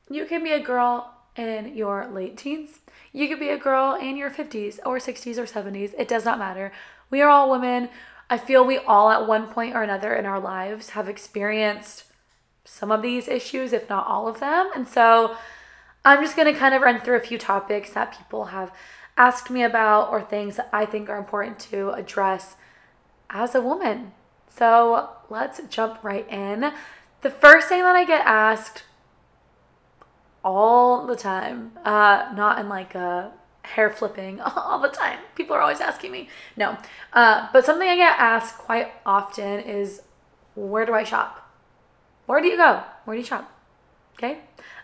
[0.09, 2.79] you can be a girl in your late teens.
[3.11, 5.93] You could be a girl in your 50s or 60s or 70s.
[5.97, 6.71] It does not matter.
[7.11, 7.89] We are all women.
[8.29, 12.05] I feel we all, at one point or another in our lives, have experienced
[12.65, 14.69] some of these issues, if not all of them.
[14.75, 15.35] And so
[16.05, 18.73] I'm just going to kind of run through a few topics that people have
[19.17, 22.55] asked me about or things that I think are important to address
[23.29, 24.13] as a woman.
[24.49, 26.71] So let's jump right in.
[27.21, 28.83] The first thing that I get asked
[30.43, 31.73] all the time.
[31.83, 33.31] Uh, not in like a
[33.63, 35.19] hair flipping all the time.
[35.35, 36.29] People are always asking me.
[36.55, 36.77] No.
[37.13, 40.01] Uh, but something I get asked quite often is
[40.55, 41.51] where do I shop?
[42.25, 42.83] Where do you go?
[43.05, 43.51] Where do you shop?
[44.13, 44.39] Okay.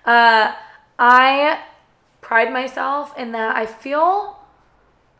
[0.05, 0.53] Uh,
[0.97, 1.61] I
[2.21, 4.39] pride myself in that I feel,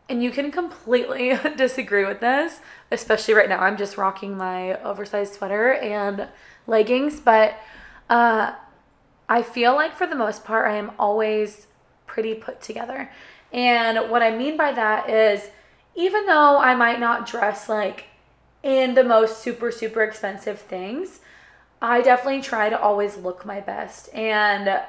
[0.08, 2.60] and you can completely disagree with this,
[2.90, 3.60] especially right now.
[3.60, 6.28] I'm just rocking my oversized sweater and
[6.66, 7.54] leggings, but
[8.08, 8.52] uh,
[9.28, 11.66] I feel like for the most part, I am always
[12.06, 13.10] pretty put together.
[13.52, 15.50] And what I mean by that is,
[15.94, 18.04] even though I might not dress like
[18.62, 21.20] in the most super, super expensive things,
[21.80, 24.12] I definitely try to always look my best.
[24.14, 24.80] And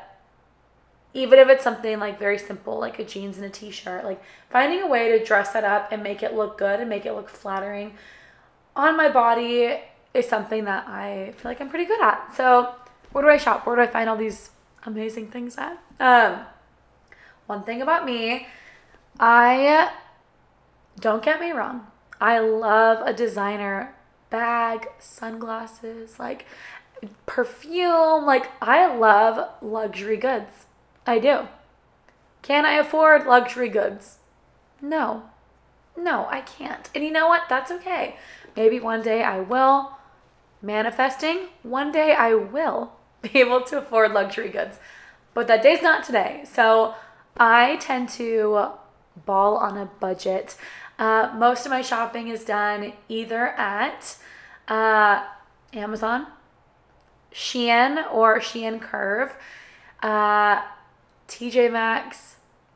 [1.13, 4.21] even if it's something like very simple, like a jeans and a t shirt, like
[4.49, 7.13] finding a way to dress that up and make it look good and make it
[7.13, 7.93] look flattering
[8.77, 9.79] on my body
[10.13, 12.33] is something that I feel like I'm pretty good at.
[12.35, 12.75] So,
[13.11, 13.65] where do I shop?
[13.65, 14.51] Where do I find all these
[14.85, 15.77] amazing things at?
[15.99, 16.45] Um,
[17.47, 18.47] one thing about me,
[19.19, 19.91] I
[20.99, 21.87] don't get me wrong.
[22.21, 23.95] I love a designer
[24.29, 26.45] bag, sunglasses, like
[27.25, 28.25] perfume.
[28.25, 30.66] Like, I love luxury goods.
[31.07, 31.47] I do.
[32.41, 34.17] Can I afford luxury goods?
[34.81, 35.23] No.
[35.95, 36.89] No, I can't.
[36.93, 37.43] And you know what?
[37.49, 38.17] That's okay.
[38.55, 39.93] Maybe one day I will.
[40.61, 44.79] Manifesting, one day I will be able to afford luxury goods.
[45.33, 46.43] But that day's not today.
[46.45, 46.95] So
[47.37, 48.69] I tend to
[49.25, 50.55] ball on a budget.
[50.97, 54.17] Uh, most of my shopping is done either at
[54.67, 55.23] uh,
[55.73, 56.27] Amazon,
[57.31, 59.35] Shein or Shein Curve,
[60.01, 60.61] uh,
[61.27, 62.35] TJ Maxx,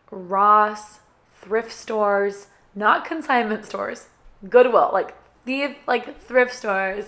[0.09, 0.99] Ross,
[1.33, 4.07] thrift stores, not consignment stores,
[4.47, 7.05] Goodwill, like the like thrift stores.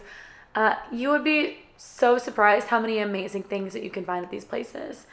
[0.56, 4.32] Uh, you would be so surprised how many amazing things that you can find at
[4.32, 5.06] these places.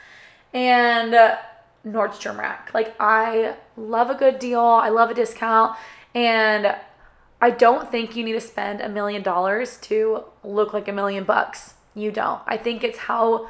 [0.53, 1.37] And uh,
[1.87, 2.71] Nordstrom Rack.
[2.75, 5.77] Like, I love a good deal, I love a discount,
[6.15, 6.77] and
[7.41, 11.25] I don't think you need to spend a million dollars to look like a million
[11.25, 11.75] bucks.
[11.95, 12.41] You don't.
[12.47, 13.49] I think it's how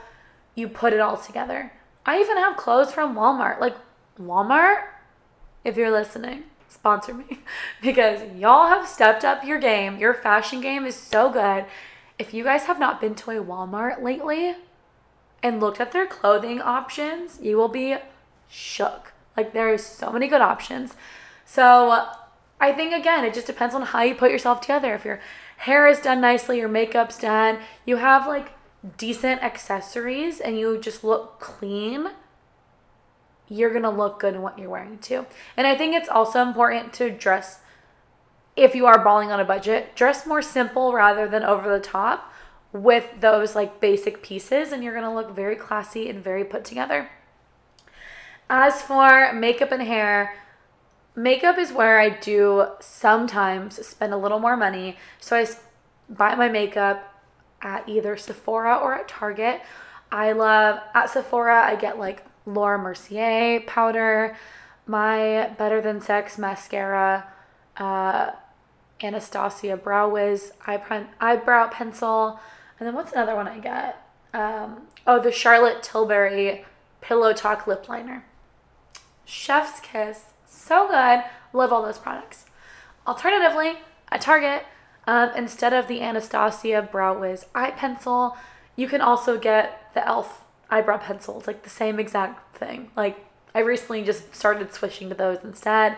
[0.55, 1.73] you put it all together.
[2.07, 3.61] I even have clothes from Walmart.
[3.61, 3.77] Like,
[4.21, 4.85] Walmart,
[5.65, 7.41] if you're listening, sponsor me
[7.83, 9.99] because y'all have stepped up your game.
[9.99, 11.67] Your fashion game is so good
[12.21, 14.55] if you guys have not been to a Walmart lately
[15.43, 17.97] and looked at their clothing options, you will be
[18.47, 19.15] shook.
[19.39, 20.95] Like there is so many good options.
[21.47, 22.09] So
[22.61, 24.95] I think again, it just depends on how you put yourself together.
[24.95, 25.19] If your
[25.57, 28.53] hair is done nicely, your makeup's done, you have like
[28.97, 32.11] decent accessories and you just look clean,
[33.49, 35.27] you're gonna look good in what you're wearing too.
[35.57, 37.61] And I think it's also important to dress
[38.57, 42.33] if you are balling on a budget, dress more simple rather than over the top
[42.73, 47.11] with those like basic pieces, and you're gonna look very classy and very put together.
[48.49, 50.35] As for makeup and hair,
[51.15, 54.97] makeup is where I do sometimes spend a little more money.
[55.21, 55.47] So I
[56.09, 57.10] buy my makeup
[57.63, 59.61] at either Sephora or at Target.
[60.13, 64.37] I love at Sephora, I get like Laura Mercier powder,
[64.87, 67.27] my Better Than Sex mascara,
[67.77, 68.33] uh,
[69.03, 72.41] Anastasia Brow Wiz eyebrow, eyebrow pencil,
[72.79, 74.07] and then what's another one I get?
[74.33, 76.65] Um, oh, the Charlotte Tilbury
[77.01, 78.25] Pillow Talk lip liner.
[79.25, 81.23] Chef's Kiss, so good.
[81.53, 82.47] Love all those products.
[83.07, 83.79] Alternatively,
[84.11, 84.65] at Target,
[85.11, 88.37] um, instead of the Anastasia Brow Wiz eye pencil,
[88.77, 90.45] you can also get the e.l.f.
[90.71, 91.39] eyebrow pencil.
[91.39, 92.93] It's like the same exact thing.
[92.97, 93.19] Like
[93.53, 95.97] I recently just started switching to those instead.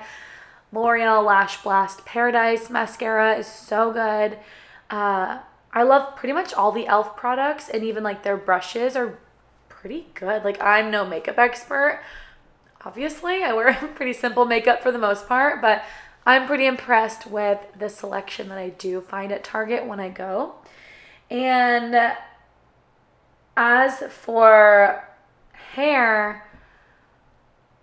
[0.73, 4.39] L'Oreal Lash Blast Paradise mascara is so good.
[4.89, 5.41] Uh,
[5.75, 7.15] I love pretty much all the e.l.f.
[7.15, 9.19] products, and even like their brushes are
[9.69, 10.43] pretty good.
[10.43, 12.01] Like I'm no makeup expert.
[12.83, 15.85] Obviously, I wear pretty simple makeup for the most part, but
[16.25, 20.55] I'm pretty impressed with the selection that I do find at Target when I go.
[21.31, 22.13] And
[23.57, 25.09] as for
[25.75, 26.47] hair,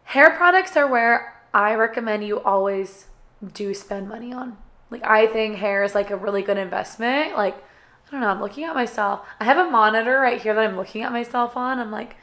[0.03, 3.07] hair products are where I recommend you always
[3.53, 4.57] do spend money on.
[4.89, 7.35] Like I think hair is like a really good investment.
[7.35, 9.25] Like I don't know, I'm looking at myself.
[9.39, 11.79] I have a monitor right here that I'm looking at myself on.
[11.79, 12.15] I'm like,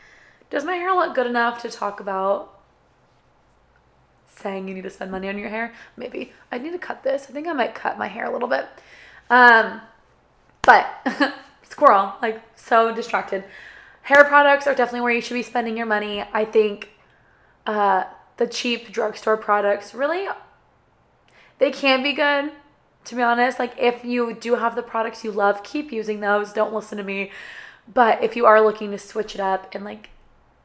[0.51, 2.56] does my hair look good enough to talk about
[4.37, 5.73] saying you need to spend money on your hair?
[5.97, 6.33] Maybe.
[6.53, 7.27] I need to cut this.
[7.29, 8.67] I think I might cut my hair a little bit.
[9.31, 9.81] Um
[10.63, 10.87] but
[11.63, 13.45] squirrel, like so distracted.
[14.03, 16.25] Hair products are definitely where you should be spending your money.
[16.33, 16.91] I think
[17.67, 18.05] uh
[18.37, 20.29] the cheap drugstore products really
[21.59, 22.53] they can be good
[23.05, 26.53] to be honest like if you do have the products you love keep using those
[26.53, 27.31] don't listen to me
[27.93, 30.11] but if you are looking to switch it up and like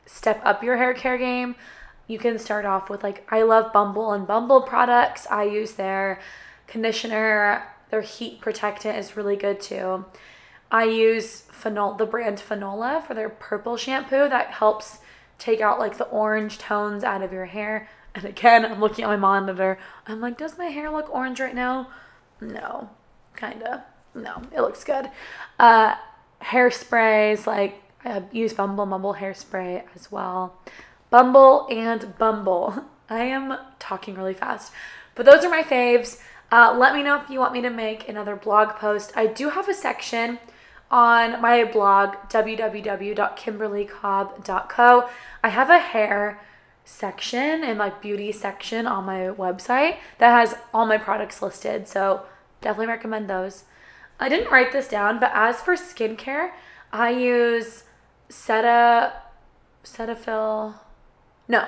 [0.05, 1.55] step up your hair care game
[2.11, 6.19] you can start off with like i love bumble and bumble products i use their
[6.67, 10.05] conditioner their heat protectant is really good too
[10.71, 14.97] i use the brand Fanola for their purple shampoo that helps
[15.41, 17.89] take out like the orange tones out of your hair.
[18.13, 19.79] And again, I'm looking at my monitor.
[20.07, 21.89] I'm like, does my hair look orange right now?
[22.39, 22.89] No,
[23.35, 23.85] kinda.
[24.13, 25.09] No, it looks good.
[25.57, 25.95] Uh,
[26.41, 30.59] hairsprays, like I use Bumble Mumble hairspray as well.
[31.11, 32.85] Bumble and Bumble.
[33.09, 34.73] I am talking really fast,
[35.13, 36.19] but those are my faves.
[36.51, 39.13] Uh, let me know if you want me to make another blog post.
[39.15, 40.39] I do have a section
[40.89, 45.09] on my blog, www.kimberlycobb.co.
[45.43, 46.39] I have a hair
[46.83, 51.87] section and like beauty section on my website that has all my products listed.
[51.87, 52.23] So
[52.61, 53.65] definitely recommend those.
[54.19, 56.51] I didn't write this down, but as for skincare,
[56.91, 57.85] I use
[58.29, 59.13] Ceta,
[59.83, 60.75] Cetaphil,
[61.51, 61.67] no,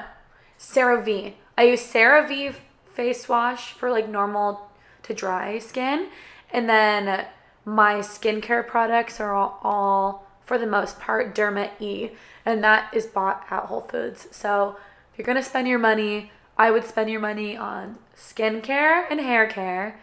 [0.57, 1.33] CeraVe.
[1.57, 4.69] I use CeraVe face wash for like normal
[5.03, 6.07] to dry skin.
[6.51, 7.25] And then
[7.65, 12.11] my skincare products are all, all for the most part Derma E,
[12.45, 14.27] and that is bought at Whole Foods.
[14.31, 14.77] So
[15.11, 19.47] if you're gonna spend your money, I would spend your money on skincare and hair
[19.47, 19.99] care.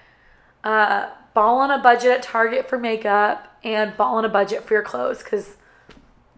[0.63, 4.75] Uh, ball on a budget at Target for makeup, and ball on a budget for
[4.75, 5.57] your clothes because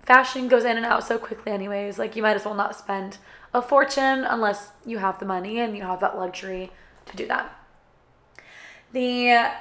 [0.03, 1.99] fashion goes in and out so quickly, anyways.
[1.99, 3.19] Like you might as well not spend
[3.55, 6.71] a fortune unless you have the money and you have that luxury
[7.07, 7.53] to do that.
[8.93, 9.53] The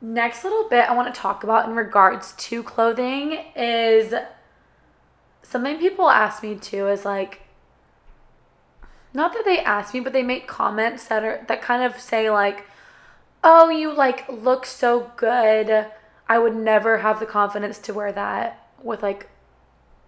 [0.00, 4.12] next little bit I want to talk about in regards to clothing is
[5.42, 7.42] something people ask me too is like
[9.14, 12.30] not that they ask me but they make comments that are that kind of say
[12.30, 12.66] like
[13.44, 15.86] oh you like look so good
[16.28, 19.28] I would never have the confidence to wear that with like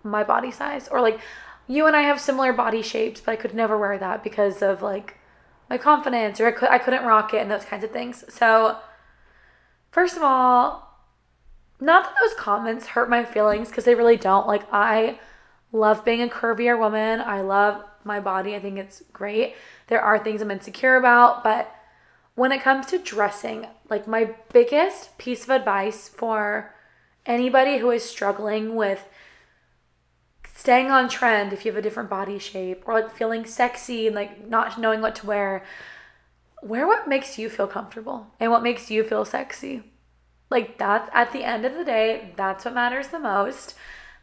[0.05, 1.19] my body size or like
[1.67, 4.83] you and I have similar body shapes but I could never wear that because of
[4.83, 5.19] like
[5.71, 8.79] my confidence or I, could, I couldn't rock it and those kinds of things so
[9.95, 10.91] First of all,
[11.81, 14.45] not that those comments hurt my feelings because they really don't.
[14.45, 15.21] Like, I
[15.71, 17.21] love being a curvier woman.
[17.21, 18.57] I love my body.
[18.57, 19.55] I think it's great.
[19.87, 21.73] There are things I'm insecure about, but
[22.35, 26.75] when it comes to dressing, like, my biggest piece of advice for
[27.25, 29.07] anybody who is struggling with
[30.55, 34.15] staying on trend if you have a different body shape or like feeling sexy and
[34.15, 35.65] like not knowing what to wear
[36.63, 39.83] wear what makes you feel comfortable and what makes you feel sexy.
[40.49, 43.75] Like that's at the end of the day, that's what matters the most.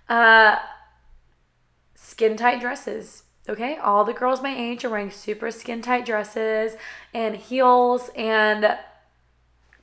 [0.09, 0.55] Uh,
[1.93, 3.23] skin tight dresses.
[3.49, 6.75] Okay, all the girls my age are wearing super skin tight dresses
[7.13, 8.09] and heels.
[8.15, 8.77] And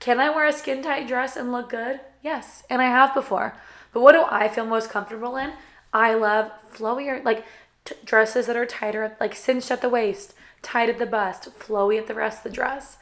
[0.00, 2.00] can I wear a skin tight dress and look good?
[2.22, 3.56] Yes, and I have before.
[3.92, 5.52] But what do I feel most comfortable in?
[5.98, 7.44] I love flowier, like
[7.84, 10.32] t- dresses that are tighter, like cinched at the waist,
[10.62, 12.98] tight at the bust, flowy at the rest of the dress,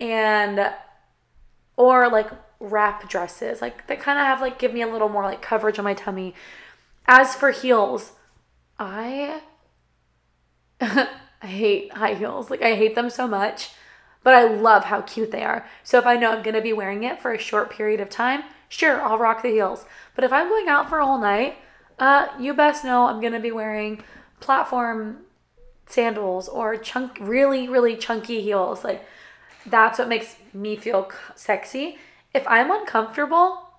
[0.00, 0.72] and
[1.76, 2.28] or like
[2.58, 5.78] wrap dresses, like that kind of have like give me a little more like coverage
[5.78, 6.34] on my tummy.
[7.06, 8.14] As for heels,
[8.80, 9.42] I
[10.80, 12.50] I hate high heels.
[12.50, 13.70] Like I hate them so much,
[14.24, 15.64] but I love how cute they are.
[15.84, 18.10] So if I know I'm going to be wearing it for a short period of
[18.10, 19.84] time, sure, I'll rock the heels.
[20.16, 21.56] But if I'm going out for a whole night,
[22.00, 24.02] uh you best know I'm going to be wearing
[24.40, 25.18] platform
[25.86, 28.82] sandals or chunk really really chunky heels.
[28.82, 29.04] Like
[29.66, 31.98] that's what makes me feel sexy.
[32.32, 33.70] If I'm uncomfortable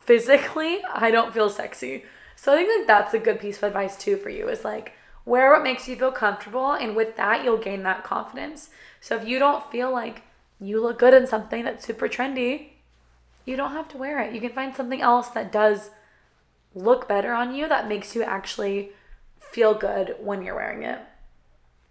[0.00, 2.04] physically, I don't feel sexy.
[2.34, 4.92] So I think like that's a good piece of advice too for you is like
[5.24, 8.70] wear what makes you feel comfortable and with that you'll gain that confidence.
[9.00, 10.22] So if you don't feel like
[10.60, 12.68] you look good in something that's super trendy,
[13.44, 14.34] you don't have to wear it.
[14.34, 15.90] You can find something else that does
[16.76, 18.90] look better on you that makes you actually
[19.40, 21.00] feel good when you're wearing it.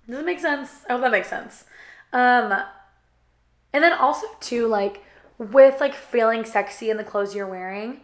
[0.07, 0.85] Does it make sense?
[0.87, 1.65] I hope that makes sense.
[2.13, 2.53] Um
[3.73, 5.03] and then also too like
[5.37, 8.01] with like feeling sexy in the clothes you're wearing,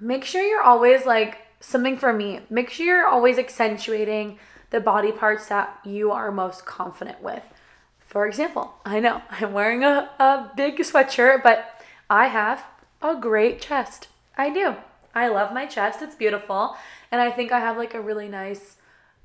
[0.00, 2.40] make sure you're always like something for me.
[2.48, 4.38] Make sure you're always accentuating
[4.70, 7.42] the body parts that you are most confident with.
[8.06, 12.64] For example, I know I'm wearing a, a big sweatshirt, but I have
[13.02, 14.08] a great chest.
[14.36, 14.76] I do.
[15.16, 16.02] I love my chest.
[16.02, 16.76] It's beautiful.
[17.10, 18.76] And I think I have like a really nice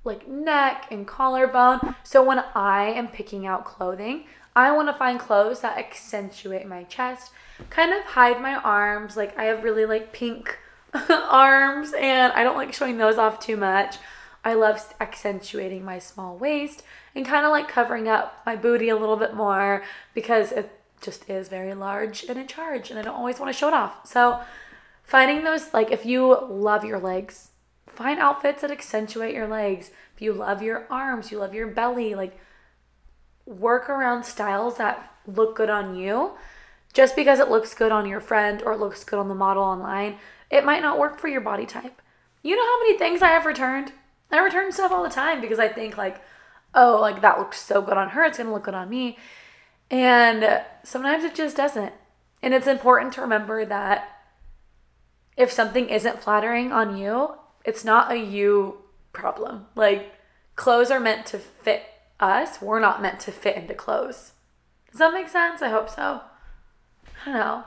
[0.05, 1.95] like neck and collarbone.
[2.03, 4.25] So when I am picking out clothing,
[4.55, 7.31] I want to find clothes that accentuate my chest,
[7.69, 9.17] kind of hide my arms.
[9.17, 10.57] Like I have really like pink
[11.09, 13.97] arms and I don't like showing those off too much.
[14.45, 16.83] I love accentuating my small waist
[17.13, 19.83] and kind of like covering up my booty a little bit more
[20.13, 20.71] because it
[21.01, 23.73] just is very large and in charge and I don't always want to show it
[23.73, 24.07] off.
[24.07, 24.41] So
[25.12, 27.49] finding those like if you love your legs,
[27.86, 29.91] find outfits that accentuate your legs.
[30.16, 32.39] If you love your arms, you love your belly, like
[33.45, 36.32] work around styles that look good on you.
[36.93, 39.64] Just because it looks good on your friend or it looks good on the model
[39.64, 40.16] online,
[40.49, 42.01] it might not work for your body type.
[42.41, 43.91] You know how many things I have returned?
[44.32, 46.22] I return stuff all the time because I think like,
[46.74, 49.18] oh, like that looks so good on her, it's gonna look good on me.
[49.89, 51.91] And sometimes it just doesn't.
[52.41, 54.20] And it's important to remember that
[55.38, 58.79] if something isn't flattering on you, it's not a you
[59.13, 59.67] problem.
[59.75, 60.13] Like
[60.55, 61.84] clothes are meant to fit
[62.19, 62.61] us.
[62.61, 64.34] We're not meant to fit into clothes.
[64.91, 65.61] Does that make sense?
[65.61, 66.21] I hope so.
[67.25, 67.63] I don't know.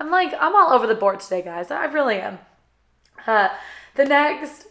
[0.00, 1.70] I'm like, I'm all over the board today, guys.
[1.70, 2.38] I really am.
[3.26, 3.48] Uh,
[3.94, 4.66] the next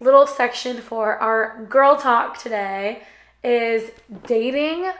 [0.00, 3.02] little section for our girl talk today
[3.42, 3.90] is
[4.26, 4.90] dating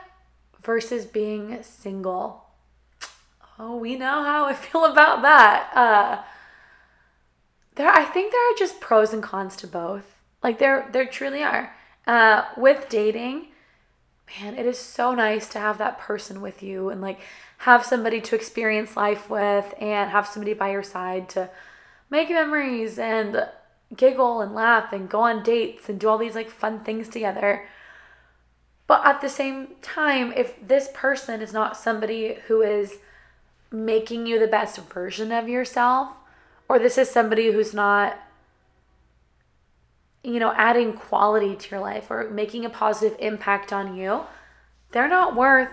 [0.63, 2.45] versus being single.
[3.59, 5.71] Oh, we know how I feel about that.
[5.75, 6.23] Uh,
[7.77, 10.15] there, I think there are just pros and cons to both.
[10.43, 11.75] Like there, there truly are.
[12.05, 13.47] Uh, with dating,
[14.39, 17.19] man, it is so nice to have that person with you and like
[17.59, 21.49] have somebody to experience life with and have somebody by your side to
[22.09, 23.47] make memories and
[23.95, 27.67] giggle and laugh and go on dates and do all these like fun things together.
[28.85, 32.99] But at the same time, if this person is not somebody who is
[33.71, 36.09] making you the best version of yourself,
[36.69, 38.19] or this is somebody who's not,
[40.23, 44.21] you know, adding quality to your life or making a positive impact on you,
[44.91, 45.69] they're not worth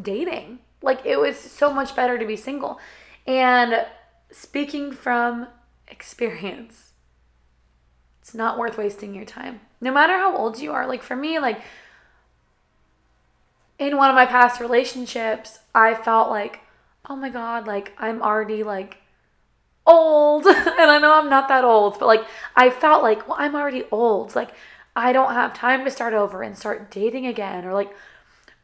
[0.00, 0.60] dating.
[0.82, 2.78] Like it was so much better to be single.
[3.26, 3.86] And
[4.30, 5.48] speaking from
[5.88, 6.92] experience,
[8.20, 9.60] it's not worth wasting your time.
[9.80, 10.86] No matter how old you are.
[10.86, 11.60] Like for me, like
[13.78, 16.60] in one of my past relationships, I felt like,
[17.08, 18.98] oh my God, like I'm already like
[19.86, 20.46] old.
[20.46, 23.84] and I know I'm not that old, but like I felt like, well, I'm already
[23.90, 24.34] old.
[24.34, 24.52] Like
[24.94, 27.64] I don't have time to start over and start dating again.
[27.64, 27.94] Or like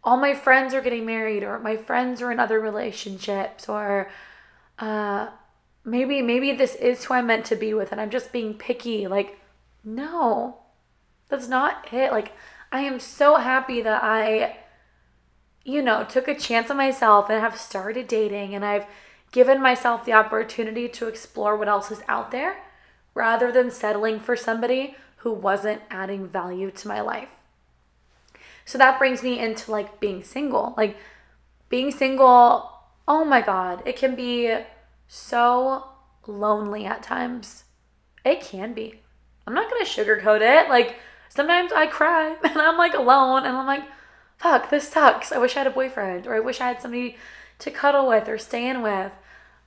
[0.05, 4.11] all my friends are getting married or my friends are in other relationships or
[4.79, 5.29] uh
[5.85, 9.07] maybe maybe this is who I'm meant to be with and I'm just being picky.
[9.07, 9.39] Like,
[9.85, 10.59] no.
[11.29, 12.13] That's not it.
[12.13, 12.33] Like
[12.71, 14.59] I am so happy that I
[15.65, 18.87] you know, took a chance on myself and have started dating and I've
[19.33, 22.59] given myself the opportunity to explore what else is out there
[23.15, 27.31] rather than settling for somebody who wasn't adding value to my life.
[28.65, 30.75] So that brings me into like being single.
[30.77, 30.97] Like
[31.69, 32.71] being single,
[33.09, 34.55] oh my God, it can be
[35.09, 35.87] so
[36.27, 37.65] lonely at times.
[38.25, 39.01] It can be.
[39.47, 40.69] I'm not gonna sugarcoat it.
[40.69, 40.97] Like
[41.29, 43.85] sometimes I cry and I'm like alone and I'm like,
[44.37, 45.33] fuck, this sucks.
[45.33, 47.17] I wish I had a boyfriend or I wish I had somebody
[47.61, 49.13] to cuddle with or stay in with.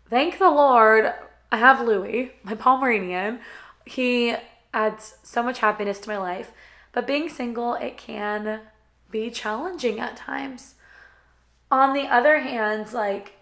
[0.07, 1.13] Thank the Lord,
[1.51, 3.39] I have Louis, my Pomeranian.
[3.85, 4.35] He
[4.71, 6.51] adds so much happiness to my life.
[6.91, 8.61] But being single, it can
[9.09, 10.75] be challenging at times.
[11.71, 13.33] On the other hand, like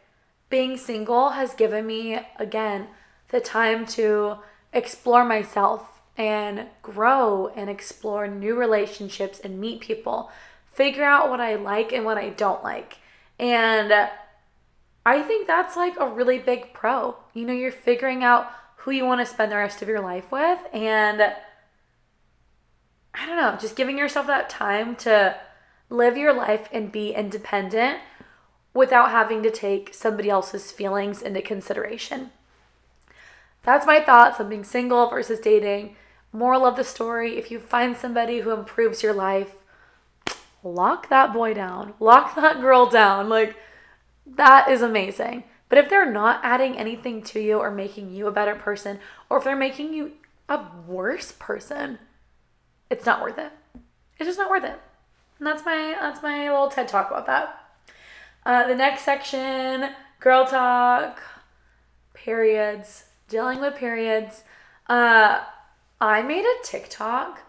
[0.49, 2.87] being single has given me, again,
[3.27, 4.37] the time to
[4.71, 10.31] explore myself and grow and explore new relationships and meet people,
[10.71, 12.99] figure out what I like and what I don't like.
[13.37, 14.09] And
[15.05, 17.17] I think that's like a really big pro.
[17.33, 18.47] You know, you're figuring out
[18.77, 21.33] who you want to spend the rest of your life with and
[23.13, 25.35] I don't know, just giving yourself that time to
[25.89, 27.99] live your life and be independent
[28.73, 32.31] without having to take somebody else's feelings into consideration.
[33.61, 35.95] That's my thoughts on being single versus dating.
[36.31, 39.55] Moral of the story if you find somebody who improves your life,
[40.63, 43.29] lock that boy down, lock that girl down.
[43.29, 43.55] Like,
[44.25, 45.43] that is amazing.
[45.69, 48.99] But if they're not adding anything to you or making you a better person,
[49.29, 50.11] or if they're making you
[50.47, 51.99] a worse person,
[52.89, 53.51] it's not worth it.
[54.19, 54.79] It's just not worth it.
[55.39, 57.59] And that's my that's my little TED talk about that.
[58.45, 61.21] Uh, the next section, girl talk,
[62.13, 64.43] periods, dealing with periods.
[64.87, 65.41] Uh,
[65.99, 67.41] I made a TikTok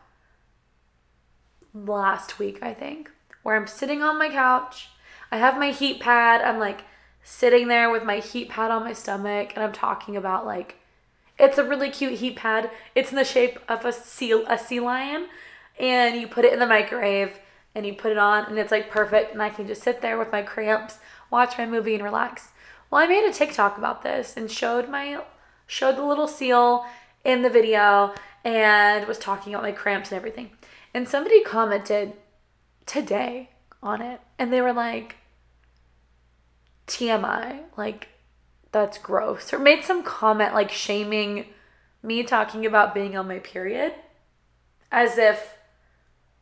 [1.75, 3.11] last week, I think,
[3.43, 4.89] where I'm sitting on my couch.
[5.35, 6.43] I have my heat pad.
[6.43, 6.83] I'm like
[7.25, 10.77] sitting there with my heat pad on my stomach, and I'm talking about like
[11.41, 12.71] it's a really cute heat pad.
[12.95, 15.27] It's in the shape of a seal, a sea lion,
[15.77, 17.41] and you put it in the microwave
[17.75, 19.33] and you put it on, and it's like perfect.
[19.33, 21.01] And I can just sit there with my cramps,
[21.33, 22.51] watch my movie, and relax.
[22.89, 25.21] Well, I made a TikTok about this and showed my
[25.67, 26.87] showed the little seal
[27.25, 28.15] in the video
[28.45, 30.53] and was talking about my cramps and everything.
[30.95, 32.13] And somebody commented
[32.87, 33.51] today
[33.83, 35.17] on it, and they were like,
[36.87, 38.09] TMI, like
[38.73, 41.47] that's gross, or made some comment like shaming
[42.03, 43.95] me talking about being on my period
[44.93, 45.57] as if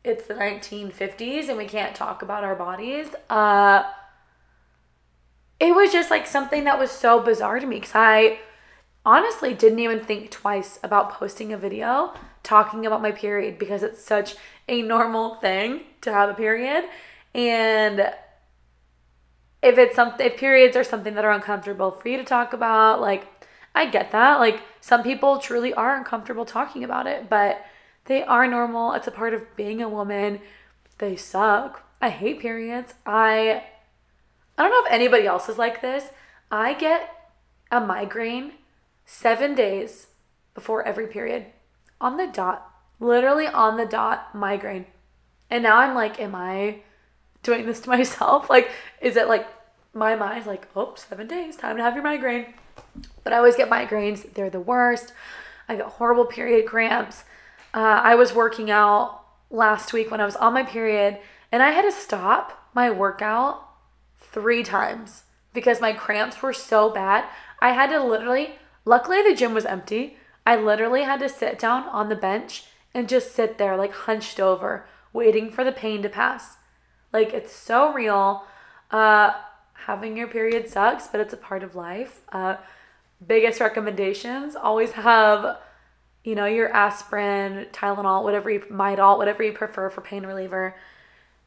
[0.04, 3.08] it's the 1950s and we can't talk about our bodies.
[3.30, 3.84] Uh,
[5.60, 8.40] it was just like something that was so bizarre to me because I
[9.06, 12.12] honestly didn't even think twice about posting a video
[12.42, 14.34] talking about my period because it's such
[14.68, 16.84] a normal thing to have a period.
[17.34, 18.12] And
[19.62, 23.00] if it's something if periods are something that are uncomfortable for you to talk about
[23.00, 23.26] like
[23.74, 24.38] i get that.
[24.40, 27.64] Like some people truly are uncomfortable talking about it but
[28.06, 28.92] they are normal.
[28.92, 30.40] It's a part of being a woman.
[30.98, 31.88] They suck.
[32.00, 32.94] I hate periods.
[33.06, 33.64] I
[34.58, 36.10] i don't know if anybody else is like this.
[36.50, 37.08] I get
[37.70, 38.52] a migraine
[39.06, 40.08] seven days
[40.54, 41.46] before every period.
[42.00, 42.68] On the dot.
[42.98, 44.86] Literally on the dot migraine.
[45.48, 46.82] And now i'm like am i
[47.42, 48.50] doing this to myself?
[48.50, 48.70] Like,
[49.00, 49.46] is it like
[49.94, 52.54] my mind's like, oh, seven days, time to have your migraine?
[53.24, 54.32] But I always get migraines.
[54.34, 55.12] They're the worst.
[55.68, 57.24] I get horrible period cramps.
[57.74, 61.18] Uh, I was working out last week when I was on my period,
[61.50, 63.68] and I had to stop my workout
[64.18, 67.24] three times because my cramps were so bad.
[67.60, 70.16] I had to literally, luckily, the gym was empty.
[70.46, 72.64] I literally had to sit down on the bench
[72.94, 76.56] and just sit there, like hunched over, waiting for the pain to pass.
[77.12, 78.44] Like it's so real.
[78.90, 79.32] Uh,
[79.86, 82.20] having your period sucks, but it's a part of life.
[82.32, 82.56] Uh,
[83.26, 85.58] biggest recommendations always have,
[86.24, 90.76] you know, your aspirin, Tylenol, whatever you, Midol, whatever you prefer for pain reliever.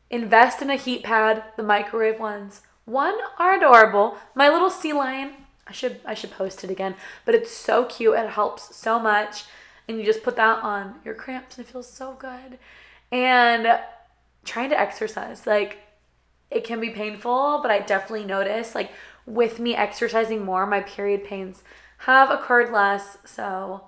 [0.10, 2.62] Invest in a heat pad, the microwave ones.
[2.86, 4.18] One are adorable.
[4.36, 5.34] My little sea lion,
[5.68, 6.96] I should I should post it again,
[7.26, 8.16] but it's so cute.
[8.16, 9.46] It helps so much,
[9.88, 12.60] and you just put that on your cramps, and it feels so good.
[13.12, 13.80] And
[14.46, 15.46] trying to exercise.
[15.46, 15.80] Like
[16.50, 18.92] it can be painful, but I definitely notice like
[19.26, 21.64] with me exercising more, my period pains
[22.00, 23.18] have occurred less.
[23.26, 23.86] So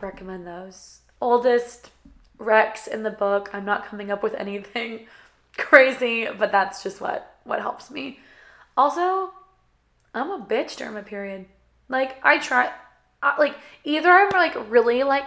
[0.00, 1.00] recommend those.
[1.20, 1.90] Oldest
[2.38, 3.48] Rex in the book.
[3.52, 5.06] I'm not coming up with anything
[5.56, 8.20] crazy, but that's just what what helps me.
[8.76, 9.32] Also,
[10.14, 11.46] I'm a bitch during my period.
[11.88, 12.72] Like I try
[13.38, 15.26] like either I'm like really like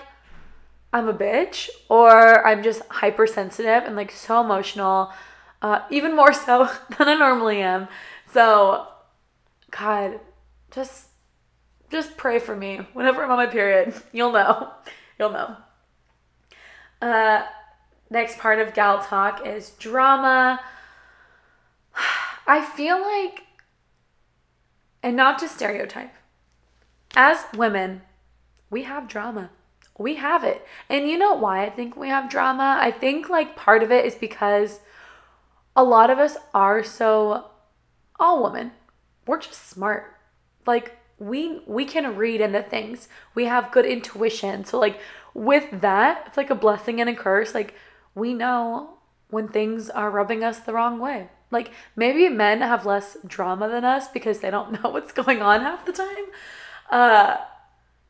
[0.92, 5.12] I'm a bitch or I'm just hypersensitive and like so emotional,
[5.62, 7.88] uh, even more so than I normally am.
[8.32, 8.88] So,
[9.72, 10.20] God,
[10.72, 11.08] just
[11.90, 13.94] just pray for me whenever I'm on my period.
[14.12, 14.72] You'll know,
[15.18, 15.58] you'll know.
[17.02, 17.44] Uh,
[18.10, 20.60] next part of gal talk is drama.
[22.48, 23.42] I feel like,
[25.04, 26.14] and not to stereotype,
[27.16, 28.02] as women,
[28.70, 29.52] we have drama.
[30.00, 30.66] We have it.
[30.88, 32.80] And you know why I think we have drama?
[32.82, 34.80] I think like part of it is because
[35.76, 37.52] a lot of us are so
[38.18, 38.72] all women.
[39.28, 40.16] We're just smart.
[40.66, 43.10] Like we we can read into things.
[43.36, 44.64] We have good intuition.
[44.64, 45.00] So like
[45.34, 47.54] with that, it's like a blessing and a curse.
[47.54, 47.76] Like
[48.16, 51.28] we know when things are rubbing us the wrong way.
[51.52, 55.60] Like maybe men have less drama than us because they don't know what's going on
[55.60, 56.26] half the time.
[56.90, 57.38] Uh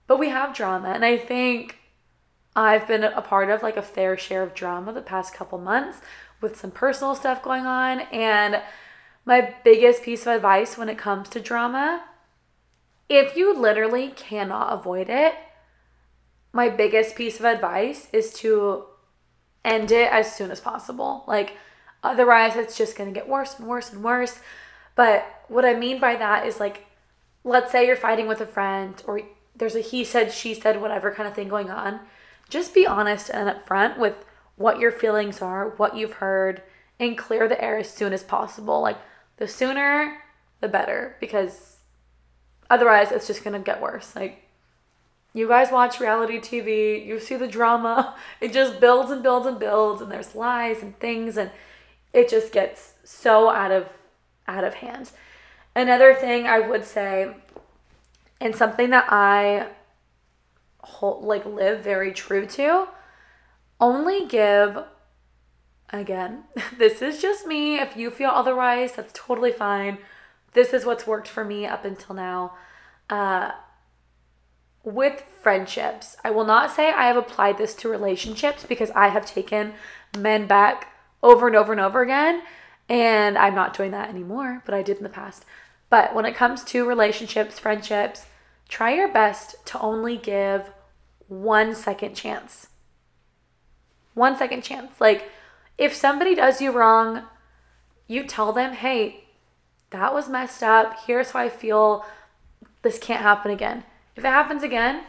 [0.06, 1.79] but we have drama and I think
[2.60, 6.02] I've been a part of like a fair share of drama the past couple months
[6.42, 8.62] with some personal stuff going on and
[9.26, 12.04] my biggest piece of advice when it comes to drama
[13.10, 15.34] if you literally cannot avoid it,
[16.54, 18.86] my biggest piece of advice is to
[19.66, 21.24] end it as soon as possible.
[21.28, 21.58] Like,
[22.04, 24.40] otherwise, it's just gonna get worse and worse and worse.
[24.96, 26.86] But what I mean by that is like,
[27.44, 29.22] let's say you're fighting with a friend or
[29.56, 32.02] there's a he said, she said, whatever kind of thing going on.
[32.50, 34.16] Just be honest and upfront with
[34.56, 36.62] what your feelings are, what you've heard,
[37.00, 38.82] and clear the air as soon as possible.
[38.82, 38.98] Like,
[39.38, 40.18] the sooner,
[40.60, 41.78] the better, because
[42.70, 44.16] otherwise, it's just gonna get worse.
[44.16, 44.44] Like,
[45.34, 49.60] you guys watch reality TV, you see the drama, it just builds and builds and
[49.60, 51.52] builds, and there's lies and things, and
[52.14, 53.88] it just gets so out of
[54.48, 55.12] out of hand.
[55.76, 57.34] Another thing I would say,
[58.42, 59.68] and something that I
[60.90, 62.88] hold, like live very true to,
[63.80, 64.78] only give
[65.92, 66.44] again,
[66.78, 67.80] this is just me.
[67.80, 69.98] If you feel otherwise, that's totally fine.
[70.54, 72.54] This is what's worked for me up until now.
[73.10, 73.52] Uh,
[74.84, 79.26] with friendships, I will not say I have applied this to relationships because I have
[79.26, 79.74] taken
[80.18, 82.42] men back over and over and over again.
[82.88, 85.46] And I'm not doing that anymore, but I did in the past.
[85.90, 88.26] But when it comes to relationships, friendships,
[88.68, 90.72] try your best to only give
[91.30, 92.68] one second chance.
[94.14, 95.00] One second chance.
[95.00, 95.30] Like,
[95.78, 97.24] if somebody does you wrong,
[98.08, 99.24] you tell them, hey,
[99.92, 100.98] that was messed up.
[101.08, 102.06] Here's how I feel.
[102.82, 103.86] This can't happen again.
[104.16, 105.04] If it happens again,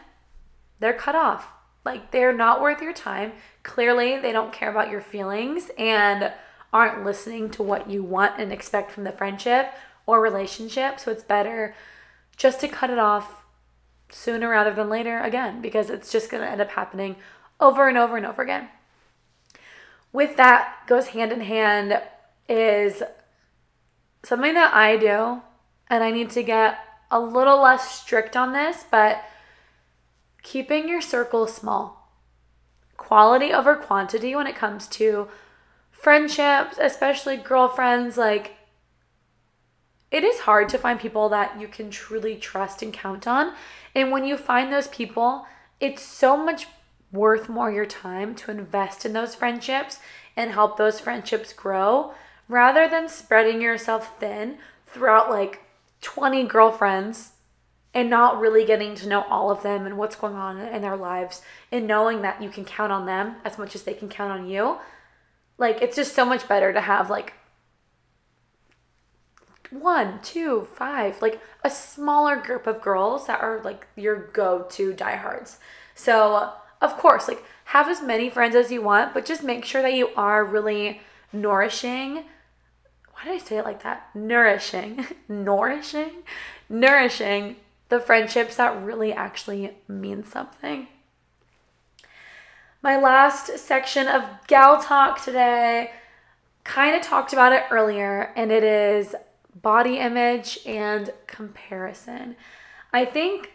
[0.78, 1.48] they're cut off.
[1.84, 3.32] Like they're not worth your time.
[3.62, 6.32] Clearly, they don't care about your feelings and
[6.72, 9.72] aren't listening to what you want and expect from the friendship
[10.06, 11.00] or relationship.
[11.00, 11.74] So it's better
[12.36, 13.44] just to cut it off
[14.10, 17.16] sooner rather than later again because it's just going to end up happening
[17.58, 18.68] over and over and over again.
[20.12, 22.00] With that goes hand in hand
[22.48, 23.02] is
[24.24, 25.42] something that I do
[25.88, 26.78] and I need to get
[27.10, 29.24] a little less strict on this, but
[30.42, 32.12] keeping your circle small.
[32.96, 35.28] Quality over quantity when it comes to
[35.90, 38.16] friendships, especially girlfriends.
[38.16, 38.56] Like,
[40.10, 43.52] it is hard to find people that you can truly trust and count on.
[43.94, 45.46] And when you find those people,
[45.78, 46.66] it's so much
[47.12, 49.98] worth more your time to invest in those friendships
[50.36, 52.14] and help those friendships grow
[52.48, 55.62] rather than spreading yourself thin throughout like
[56.00, 57.32] 20 girlfriends
[57.92, 60.96] and not really getting to know all of them and what's going on in their
[60.96, 61.42] lives
[61.72, 64.48] and knowing that you can count on them as much as they can count on
[64.48, 64.78] you.
[65.58, 67.34] Like, it's just so much better to have like
[69.70, 74.92] one, two, five, like a smaller group of girls that are like your go to
[74.92, 75.58] diehards.
[75.94, 79.82] So, of course, like have as many friends as you want, but just make sure
[79.82, 81.00] that you are really
[81.32, 82.24] nourishing
[83.20, 84.08] why did I say it like that?
[84.14, 86.22] Nourishing, nourishing,
[86.70, 87.56] nourishing
[87.90, 90.86] the friendships that really actually mean something.
[92.82, 95.90] My last section of gal talk today
[96.64, 99.14] kind of talked about it earlier, and it is
[99.54, 102.36] body image and comparison.
[102.92, 103.52] I think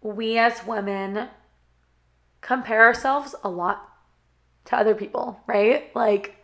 [0.00, 1.28] we as women
[2.40, 3.88] compare ourselves a lot
[4.66, 5.94] to other people, right?
[5.94, 6.36] Like,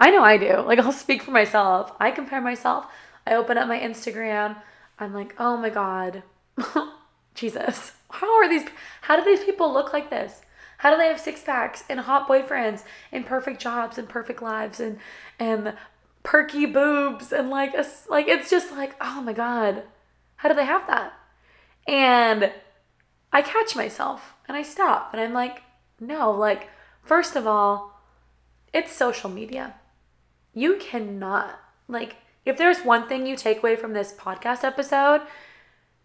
[0.00, 0.58] I know I do.
[0.66, 1.92] Like, I'll speak for myself.
[1.98, 2.86] I compare myself.
[3.26, 4.56] I open up my Instagram.
[4.98, 6.22] I'm like, oh my God,
[7.34, 8.64] Jesus, how are these,
[9.02, 10.42] how do these people look like this?
[10.78, 14.80] How do they have six packs and hot boyfriends and perfect jobs and perfect lives
[14.80, 14.98] and,
[15.38, 15.74] and
[16.22, 19.82] perky boobs and like, a, like, it's just like, oh my God,
[20.36, 21.14] how do they have that?
[21.86, 22.52] And
[23.32, 25.62] I catch myself and I stop and I'm like,
[26.00, 26.68] no, like,
[27.02, 28.00] first of all,
[28.72, 29.74] it's social media
[30.58, 35.20] you cannot, like, if there's one thing you take away from this podcast episode,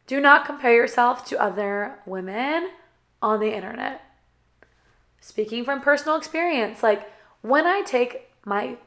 [0.06, 2.70] do not compare yourself to other women
[3.20, 4.02] on the internet.
[5.20, 7.10] Speaking from personal experience, like,
[7.42, 8.78] when I take my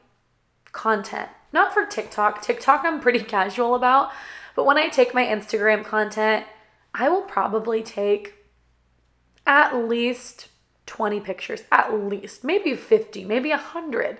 [0.71, 4.11] content, not for TikTok, TikTok I'm pretty casual about,
[4.55, 6.45] but when I take my Instagram content,
[6.93, 8.33] I will probably take
[9.45, 10.47] at least
[10.87, 14.17] 20 pictures, at least, maybe 50, maybe 100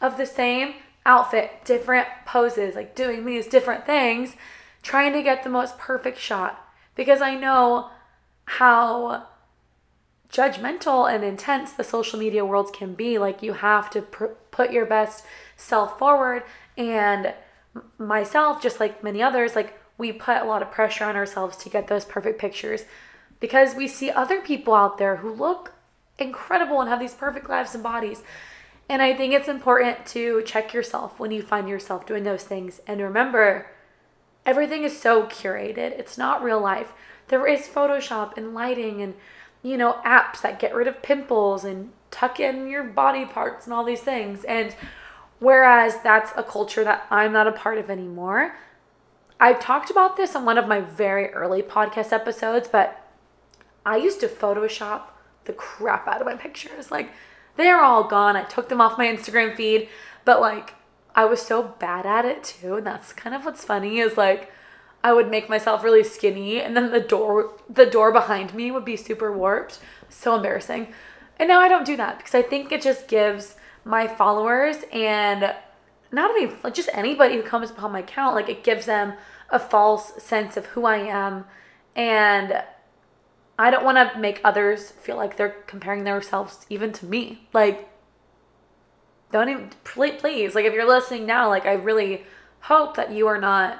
[0.00, 4.36] of the same outfit, different poses, like doing these different things,
[4.82, 6.58] trying to get the most perfect shot.
[6.94, 7.90] Because I know
[8.44, 9.26] how
[10.30, 13.18] judgmental and intense the social media world can be.
[13.18, 15.24] Like, you have to pr- put your best
[15.62, 16.42] self forward.
[16.76, 17.34] And
[17.98, 21.68] myself, just like many others, like, we put a lot of pressure on ourselves to
[21.68, 22.84] get those perfect pictures
[23.40, 25.72] because we see other people out there who look
[26.18, 28.22] incredible and have these perfect lives and bodies.
[28.88, 32.80] And I think it's important to check yourself when you find yourself doing those things.
[32.86, 33.66] And remember,
[34.44, 36.92] everything is so curated, it's not real life.
[37.28, 39.14] There is Photoshop and lighting and,
[39.62, 43.72] you know, apps that get rid of pimples and tuck in your body parts and
[43.72, 44.44] all these things.
[44.44, 44.74] And
[45.42, 48.54] whereas that's a culture that I'm not a part of anymore,
[49.40, 53.04] I talked about this on one of my very early podcast episodes, but
[53.84, 55.02] I used to Photoshop
[55.44, 56.92] the crap out of my pictures.
[56.92, 57.10] Like,
[57.56, 58.36] they're all gone.
[58.36, 59.88] I took them off my Instagram feed,
[60.24, 60.74] but like,
[61.16, 62.76] I was so bad at it too.
[62.76, 64.50] And that's kind of what's funny is like,
[65.02, 68.84] I would make myself really skinny and then the door the door behind me would
[68.84, 69.80] be super warped.
[70.08, 70.94] So embarrassing.
[71.36, 75.54] And now I don't do that because I think it just gives my followers and
[76.10, 79.14] not even like just anybody who comes upon my account like it gives them
[79.50, 81.44] a false sense of who I am
[81.96, 82.62] and
[83.58, 87.48] I don't want to make others feel like they're comparing themselves even to me.
[87.52, 87.88] Like
[89.30, 92.24] don't even please like if you're listening now like I really
[92.60, 93.78] hope that you are not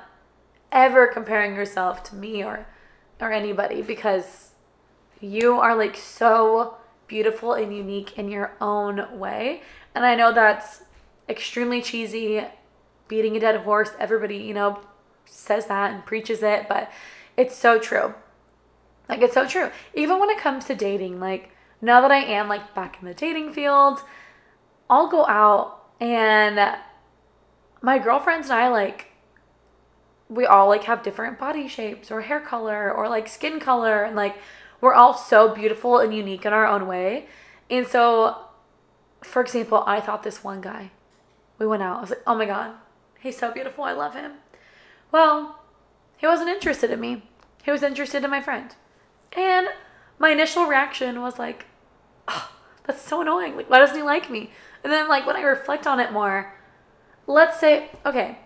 [0.70, 2.66] ever comparing yourself to me or
[3.20, 4.50] or anybody because
[5.20, 6.76] you are like so
[7.12, 9.60] beautiful and unique in your own way.
[9.94, 10.80] And I know that's
[11.28, 12.42] extremely cheesy,
[13.06, 13.90] beating a dead horse.
[13.98, 14.80] Everybody, you know,
[15.26, 16.90] says that and preaches it, but
[17.36, 18.14] it's so true.
[19.10, 19.70] Like it's so true.
[19.92, 21.50] Even when it comes to dating, like
[21.82, 24.00] now that I am like back in the dating field,
[24.88, 26.78] I'll go out and
[27.82, 29.08] my girlfriends and I like
[30.30, 34.16] we all like have different body shapes or hair color or like skin color and
[34.16, 34.36] like
[34.82, 37.26] we're all so beautiful and unique in our own way.
[37.70, 38.36] And so
[39.22, 40.90] for example, I thought this one guy,
[41.58, 42.74] we went out, I was like, oh my God,
[43.20, 43.84] he's so beautiful.
[43.84, 44.32] I love him.
[45.10, 45.60] Well,
[46.16, 47.22] he wasn't interested in me.
[47.64, 48.74] He was interested in my friend.
[49.36, 49.68] And
[50.18, 51.66] my initial reaction was like,
[52.28, 52.50] oh,
[52.84, 53.56] that's so annoying.
[53.56, 54.50] Like, why doesn't he like me?
[54.82, 56.52] And then, like, when I reflect on it more,
[57.26, 58.38] let's say, okay,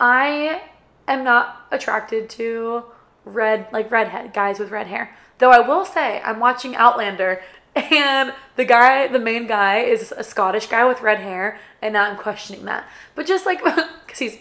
[0.00, 0.62] I
[1.06, 2.84] am not attracted to
[3.24, 5.16] red, like redhead guys with red hair.
[5.38, 7.42] Though I will say, I'm watching Outlander,
[7.74, 12.10] and the guy, the main guy, is a Scottish guy with red hair, and now
[12.10, 12.88] I'm questioning that.
[13.14, 13.62] But just like,
[14.06, 14.38] because he's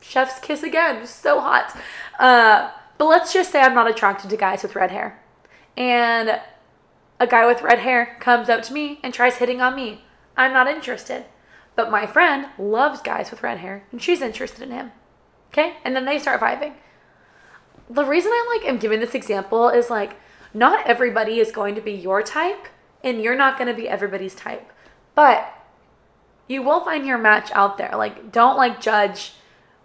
[0.00, 1.76] chef's kiss again, so hot.
[2.18, 5.20] Uh, but let's just say I'm not attracted to guys with red hair.
[5.76, 6.40] And
[7.18, 10.04] a guy with red hair comes up to me and tries hitting on me.
[10.36, 11.24] I'm not interested.
[11.74, 14.92] But my friend loves guys with red hair and she's interested in him.
[15.50, 15.76] Okay?
[15.84, 16.74] And then they start vibing.
[17.92, 20.16] The reason I like am giving this example is like
[20.54, 22.68] not everybody is going to be your type
[23.04, 24.72] and you're not going to be everybody's type.
[25.14, 25.52] But
[26.48, 27.92] you will find your match out there.
[27.94, 29.32] Like don't like judge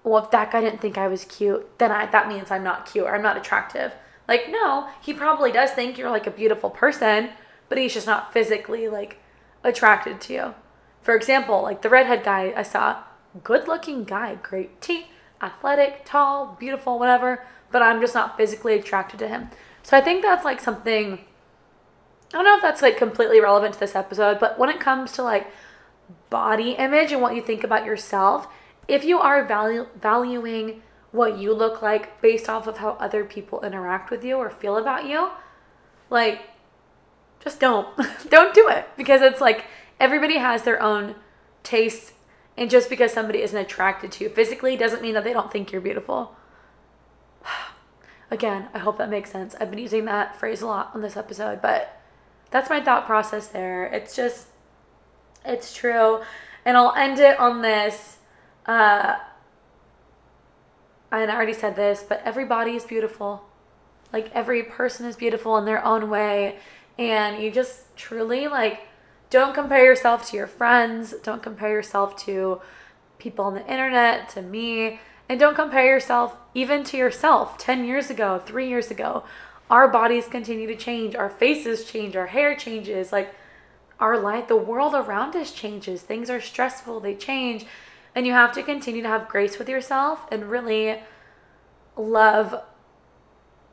[0.05, 2.85] well if that guy didn't think I was cute, then I that means I'm not
[2.85, 3.91] cute or I'm not attractive.
[4.25, 7.31] Like no, he probably does think you're like a beautiful person,
[7.67, 9.19] but he's just not physically like
[9.65, 10.55] attracted to you.
[11.01, 13.03] For example, like the redhead guy I saw,
[13.43, 15.07] good looking guy, great teeth,
[15.41, 19.49] athletic, tall, beautiful, whatever, but I'm just not physically attracted to him.
[19.83, 21.19] So I think that's like something
[22.33, 25.13] I don't know if that's like completely relevant to this episode, but when it comes
[25.13, 25.47] to like
[26.29, 28.47] body image and what you think about yourself,
[28.87, 34.11] if you are valuing what you look like based off of how other people interact
[34.11, 35.29] with you or feel about you,
[36.09, 36.41] like
[37.39, 37.87] just don't
[38.29, 39.65] don't do it because it's like
[39.99, 41.15] everybody has their own
[41.63, 42.13] tastes
[42.57, 45.71] and just because somebody isn't attracted to you physically doesn't mean that they don't think
[45.71, 46.35] you're beautiful.
[48.31, 49.55] Again, I hope that makes sense.
[49.59, 52.01] I've been using that phrase a lot on this episode, but
[52.51, 53.85] that's my thought process there.
[53.85, 54.47] It's just,
[55.45, 56.21] it's true.
[56.65, 58.17] And I'll end it on this.
[58.65, 59.15] Uh,
[61.11, 63.43] and I already said this, but everybody is beautiful.
[64.11, 66.59] Like every person is beautiful in their own way.
[66.97, 68.81] And you just truly, like,
[69.29, 71.13] don't compare yourself to your friends.
[71.23, 72.61] Don't compare yourself to
[73.19, 74.99] people on the internet, to me.
[75.29, 79.23] And don't compare yourself even to yourself 10 years ago, three years ago.
[79.69, 83.11] Our bodies continue to change, our faces change, our hair changes.
[83.11, 83.33] Like,
[83.99, 86.01] our life, the world around us changes.
[86.01, 87.65] Things are stressful, they change.
[88.13, 91.01] And you have to continue to have grace with yourself and really
[91.95, 92.63] love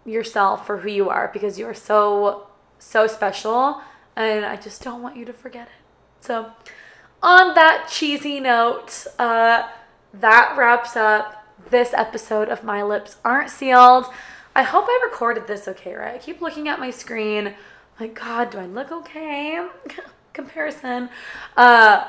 [0.04, 2.46] yourself for who you are because you are so,
[2.78, 3.80] so special.
[4.16, 6.24] And I just don't want you to forget it.
[6.24, 6.52] So,
[7.22, 9.68] on that cheesy note, uh,
[10.12, 14.06] that wraps up this episode of My Lips Aren't Sealed.
[14.54, 16.14] I hope I recorded this okay, right?
[16.14, 17.54] I keep looking at my screen.
[17.98, 19.66] Like, God, do I look okay?
[20.32, 21.08] Comparison.
[21.56, 22.04] Uh,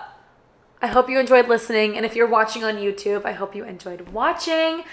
[0.82, 1.98] I hope you enjoyed listening.
[1.98, 4.84] And if you're watching on YouTube, I hope you enjoyed watching.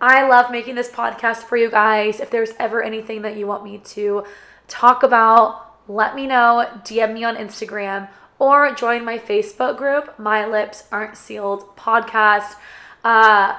[0.00, 2.20] I love making this podcast for you guys.
[2.20, 4.24] If there's ever anything that you want me to
[4.68, 6.68] talk about, let me know.
[6.84, 12.56] DM me on Instagram or join my Facebook group, My Lips Aren't Sealed Podcast.
[13.02, 13.58] Uh,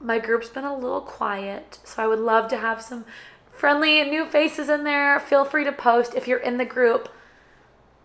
[0.00, 3.04] my group's been a little quiet, so I would love to have some
[3.50, 5.18] friendly new faces in there.
[5.18, 7.08] Feel free to post if you're in the group.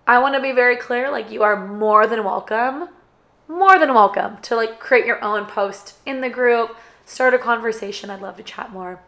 [0.08, 2.90] I want to be very clear like you are more than welcome,
[3.48, 6.76] more than welcome to like create your own post in the group,
[7.06, 8.10] start a conversation.
[8.10, 9.02] I'd love to chat more.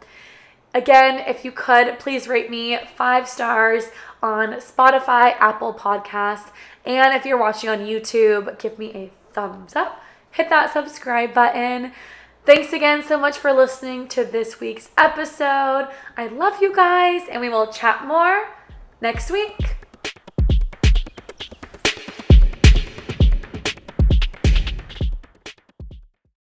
[0.74, 3.86] Again, if you could, please rate me five stars
[4.22, 6.52] on Spotify, Apple Podcasts,
[6.86, 10.02] and if you're watching on YouTube, give me a thumbs up.
[10.32, 11.94] Hit that subscribe button.
[12.46, 15.90] Thanks again so much for listening to this week's episode.
[16.16, 18.48] I love you guys, and we will chat more
[19.02, 19.78] next week.